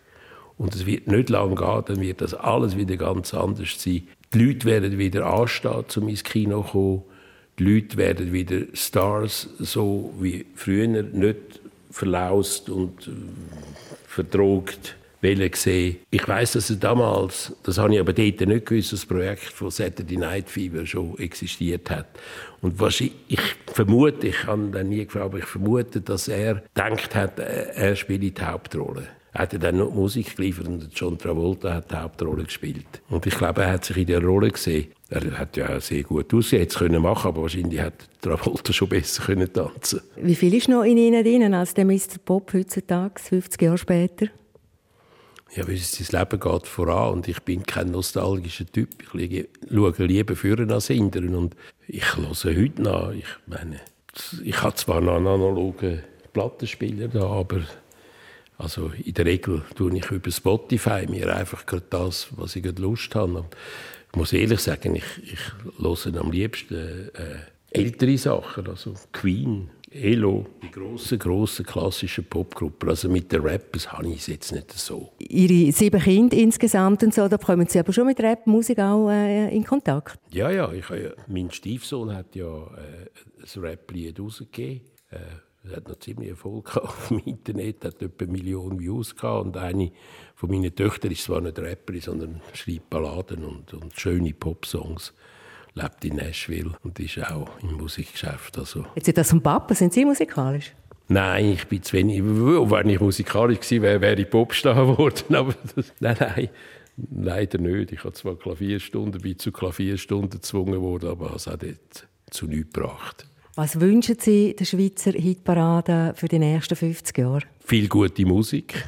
Und 0.59 0.75
es 0.75 0.87
wird 0.87 1.07
nicht 1.07 1.29
lange 1.29 1.55
gehen, 1.55 1.83
dann 1.87 2.01
wird 2.01 2.23
das 2.23 2.33
alles 2.33 2.79
wieder 2.79 2.97
ganz 2.97 3.35
anders 3.35 3.75
sein. 3.79 4.09
Die 4.37 4.45
Leute 4.45 4.67
werden 4.67 4.99
wieder 4.99 5.25
anstehen, 5.25 5.87
um 5.97 6.09
ins 6.09 6.23
Kino 6.23 6.63
zu 6.63 6.69
kommen. 6.69 7.03
Die 7.59 7.65
Leute 7.65 7.97
werden 7.97 8.35
wieder 8.35 8.65
Stars, 8.75 9.49
so 9.59 10.13
wie 10.21 10.45
früher, 10.55 10.87
nicht 10.87 11.39
verlaust 11.91 12.69
und 12.69 13.11
verdrogt 14.07 14.95
sehen. 15.55 15.97
Ich 16.11 16.29
weiß, 16.29 16.53
dass 16.53 16.69
er 16.69 16.77
damals, 16.77 17.55
das 17.63 17.79
habe 17.79 17.95
ich 17.95 18.01
aber 18.01 18.13
dort 18.13 18.41
nicht 18.43 18.67
gewusst, 18.67 18.93
das 18.93 19.07
Projekt 19.07 19.45
von 19.45 19.71
Saturday 19.71 20.19
Night 20.19 20.51
Fever 20.51 20.85
schon 20.85 21.19
existiert 21.19 21.89
hat. 21.89 22.07
Und 22.61 22.79
was 22.79 23.01
ich, 23.01 23.13
ich 23.29 23.41
vermute, 23.73 24.29
ich 24.29 24.47
habe 24.47 24.69
dann 24.71 24.91
nie 24.91 25.07
gefragt, 25.07 25.25
aber 25.25 25.39
ich 25.39 25.47
vermute, 25.47 26.03
dass 26.03 26.29
er 26.29 26.57
gedacht 26.75 27.15
hat, 27.15 27.39
er 27.39 27.97
spiele 27.97 28.31
die 28.31 28.43
Hauptrolle. 28.45 29.09
Er 29.37 29.43
hat 29.43 29.63
dann 29.63 29.77
noch 29.77 29.93
Musik 29.93 30.35
geliefert 30.35 30.67
und 30.67 30.89
John 30.95 31.19
Travolta 31.19 31.75
hat 31.75 31.91
die 31.91 31.97
Hauptrolle 31.97 32.45
gespielt. 32.45 33.03
Und 33.11 33.27
ich 33.27 33.37
glaube, 33.37 33.65
er 33.65 33.73
hat 33.73 33.85
sich 33.85 33.99
in 33.99 34.07
der 34.07 34.25
Rolle 34.25 34.51
gesehen. 34.51 34.87
Er 35.11 35.39
hat 35.39 35.59
ja 35.59 35.79
sehr 35.79 36.05
gut 36.05 36.33
ausgesehen, 36.33 36.67
können 36.71 37.03
machen, 37.03 37.29
aber 37.29 37.43
wahrscheinlich 37.43 37.79
hat 37.79 38.09
Travolta 38.23 38.73
schon 38.73 38.89
besser 38.89 39.25
können 39.25 39.53
tanzen. 39.53 40.01
Wie 40.17 40.35
viel 40.35 40.55
ist 40.55 40.71
noch 40.71 40.85
in 40.85 40.97
Ihnen 40.97 41.23
drin 41.23 41.53
als 41.53 41.75
der 41.75 41.85
Mr. 41.85 42.17
Pop 42.25 42.55
heutzutage, 42.55 43.21
50 43.21 43.61
Jahre 43.61 43.77
später? 43.77 44.29
Ja, 45.55 45.69
weil 45.69 45.77
sein 45.77 46.19
Leben 46.19 46.41
geht 46.41 46.67
voran 46.67 47.13
und 47.13 47.29
ich 47.29 47.41
bin 47.41 47.63
kein 47.63 47.91
nostalgischer 47.91 48.65
Typ. 48.65 48.89
Ich 49.03 49.49
schaue 49.71 50.07
lieber 50.07 50.35
führen 50.35 50.73
als 50.73 50.87
hindern 50.87 51.35
und 51.35 51.55
ich 51.89 52.17
höre 52.17 52.31
heute 52.31 52.81
nach. 52.81 53.11
Ich 53.11 53.27
meine, 53.47 53.81
ich 54.43 54.63
habe 54.63 54.75
zwar 54.77 55.03
noch 55.03 55.17
einen 55.17 55.27
analogen 55.27 56.03
Plattenspieler 56.33 57.09
da, 57.09 57.27
aber 57.27 57.61
also 58.59 58.91
in 59.05 59.15
der 59.15 59.27
Regel 59.27 59.63
tue 59.75 59.97
ich 59.97 60.11
über 60.11 60.31
Spotify 60.31 61.07
mir 61.09 61.35
einfach 61.35 61.67
gerade 61.67 61.85
das, 61.91 62.29
was 62.37 62.57
ich 62.57 62.63
gerade 62.63 62.81
Lust 62.81 63.15
habe. 63.15 63.39
Und 63.39 63.57
ich 64.13 64.17
muss 64.17 64.33
ehrlich 64.33 64.61
sagen, 64.61 64.97
ich, 64.97 65.05
ich 65.23 65.83
höre 65.83 66.21
am 66.21 66.31
liebsten 66.31 67.11
äh, 67.15 67.39
ältere 67.71 68.17
Sachen, 68.17 68.69
also 68.69 68.95
Queen, 69.13 69.69
Elo, 69.91 70.47
die 70.63 70.71
grossen, 70.71 71.19
grossen 71.19 71.65
klassischen 71.65 72.25
Popgruppen. 72.25 72.89
Also 72.89 73.09
mit 73.09 73.31
den 73.31 73.43
Rappers 73.43 73.93
habe 73.93 74.09
ich 74.09 74.19
es 74.19 74.27
jetzt 74.27 74.53
nicht 74.53 74.73
so. 74.73 75.13
Ihre 75.19 75.73
sieben 75.73 76.01
Kinder 76.01 76.37
insgesamt 76.37 77.03
und 77.03 77.15
so, 77.15 77.29
da 77.29 77.37
kommen 77.37 77.67
Sie 77.67 77.79
aber 77.79 77.93
schon 77.93 78.07
mit 78.07 78.21
Rapmusik 78.21 78.79
auch 78.79 79.11
äh, 79.11 79.55
in 79.55 79.65
Kontakt? 79.65 80.19
Ja, 80.33 80.51
ja, 80.51 80.73
ich, 80.73 80.89
ja. 80.89 81.11
Mein 81.29 81.51
Stiefsohn 81.51 82.15
hat 82.15 82.35
ja 82.35 82.47
äh, 82.47 83.09
ein 83.43 83.61
Rap-Lied 83.61 84.19
rausgegeben. 84.19 84.81
Äh, 85.11 85.19
er 85.71 85.77
hat 85.77 85.89
noch 85.89 85.99
ziemlich 85.99 86.31
Erfolg 86.31 86.77
auf 86.77 87.09
dem 87.09 87.19
Internet, 87.21 87.85
hat 87.85 88.03
etwa 88.03 88.25
eine 88.25 88.33
Million 88.33 88.79
Views 88.79 89.15
gehabt. 89.15 89.47
Und 89.47 89.57
eine 89.57 89.93
von 90.35 90.51
meinen 90.51 90.75
Töchtern 90.75 91.13
ist 91.13 91.25
zwar 91.25 91.41
nicht 91.41 91.59
Rapperin, 91.59 92.01
sondern 92.01 92.41
schreibt 92.55 92.91
Balladen 92.91 93.45
und, 93.45 93.75
und 93.75 93.99
schöne 93.99 94.33
Popsongs. 94.33 95.13
Lebt 95.75 96.05
in 96.05 96.17
Nashville 96.17 96.73
und 96.85 96.99
ist 96.99 97.19
auch 97.19 97.51
im 97.63 97.75
Musikgeschäft. 97.75 98.59
Also. 98.59 98.87
Jetzt 98.95 99.17
das 99.17 99.31
vom 99.31 99.43
Papa, 99.43 99.75
sind 99.75 99.93
Sie 99.93 100.05
musikalisch? 100.05 100.73
Nein, 101.09 101.51
ich 101.51 101.67
bin 101.67 101.83
zu 101.83 101.93
wenig. 101.93 102.23
Wenn 102.25 102.89
ich 102.89 103.01
musikalisch 103.01 103.61
gewesen 103.61 103.83
wäre, 103.83 104.01
wäre 104.01 104.21
ich 104.21 104.31
Popstar 104.31 104.75
geworden. 104.87 105.35
Aber 105.35 105.55
das, 105.75 105.93
nein, 106.01 106.17
nein, 106.19 106.49
leider 106.97 107.59
nicht. 107.59 107.93
Ich 107.93 108.05
habe 108.05 108.15
zwar 108.15 108.37
Klavierstunden, 108.37 109.21
bin 109.21 109.39
zu 109.39 109.53
Klavierstunden 109.53 110.41
gezwungen 110.41 110.81
worden, 110.81 111.11
aber 111.11 111.35
es 111.37 111.47
hat 111.47 111.63
dort 111.63 112.09
zu 112.31 112.47
nichts 112.47 112.73
gebracht. 112.73 113.27
Was 113.57 113.81
wünschen 113.81 114.19
Sie 114.21 114.55
der 114.55 114.67
Schweizer 114.67 115.13
Hitparade 115.13 116.13
für 116.15 116.29
die 116.29 116.39
nächsten 116.39 116.77
50 116.77 117.17
Jahre? 117.17 117.41
Viel 117.65 117.89
gute 117.89 118.27
Musik, 118.27 118.87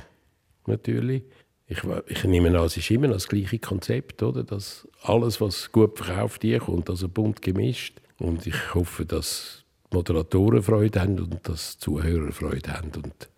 natürlich. 0.66 1.22
Ich, 1.66 1.78
ich 2.06 2.24
nehme 2.24 2.48
an, 2.48 2.66
es 2.66 2.76
ist 2.76 2.90
immer 2.90 3.08
das 3.08 3.28
gleiche 3.28 3.58
Konzept, 3.58 4.22
oder? 4.22 4.44
Dass 4.44 4.86
alles, 5.02 5.40
was 5.40 5.72
gut 5.72 5.96
verkauft, 5.96 6.42
hier 6.42 6.58
kommt, 6.60 6.90
also 6.90 7.08
bunt 7.08 7.40
gemischt. 7.40 7.98
Und 8.18 8.46
ich 8.46 8.74
hoffe, 8.74 9.06
dass 9.06 9.64
Moderatoren 9.90 10.62
Freude 10.62 11.00
haben 11.00 11.18
und 11.18 11.48
dass 11.48 11.78
Zuhörer 11.78 12.30
Freude 12.30 12.74
haben 12.74 12.90
und 12.94 13.30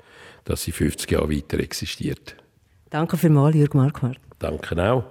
dass 0.44 0.64
sie 0.64 0.72
50 0.72 1.12
Jahre 1.12 1.30
weiter 1.30 1.60
existiert. 1.60 2.34
Danke 2.90 3.16
vielmals, 3.16 3.54
Jürg 3.54 3.74
Marquardt. 3.74 4.18
Danke 4.40 4.82
auch. 4.82 5.04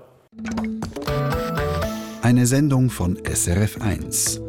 Eine 2.21 2.45
Sendung 2.45 2.89
von 2.89 3.17
SRF1. 3.19 4.48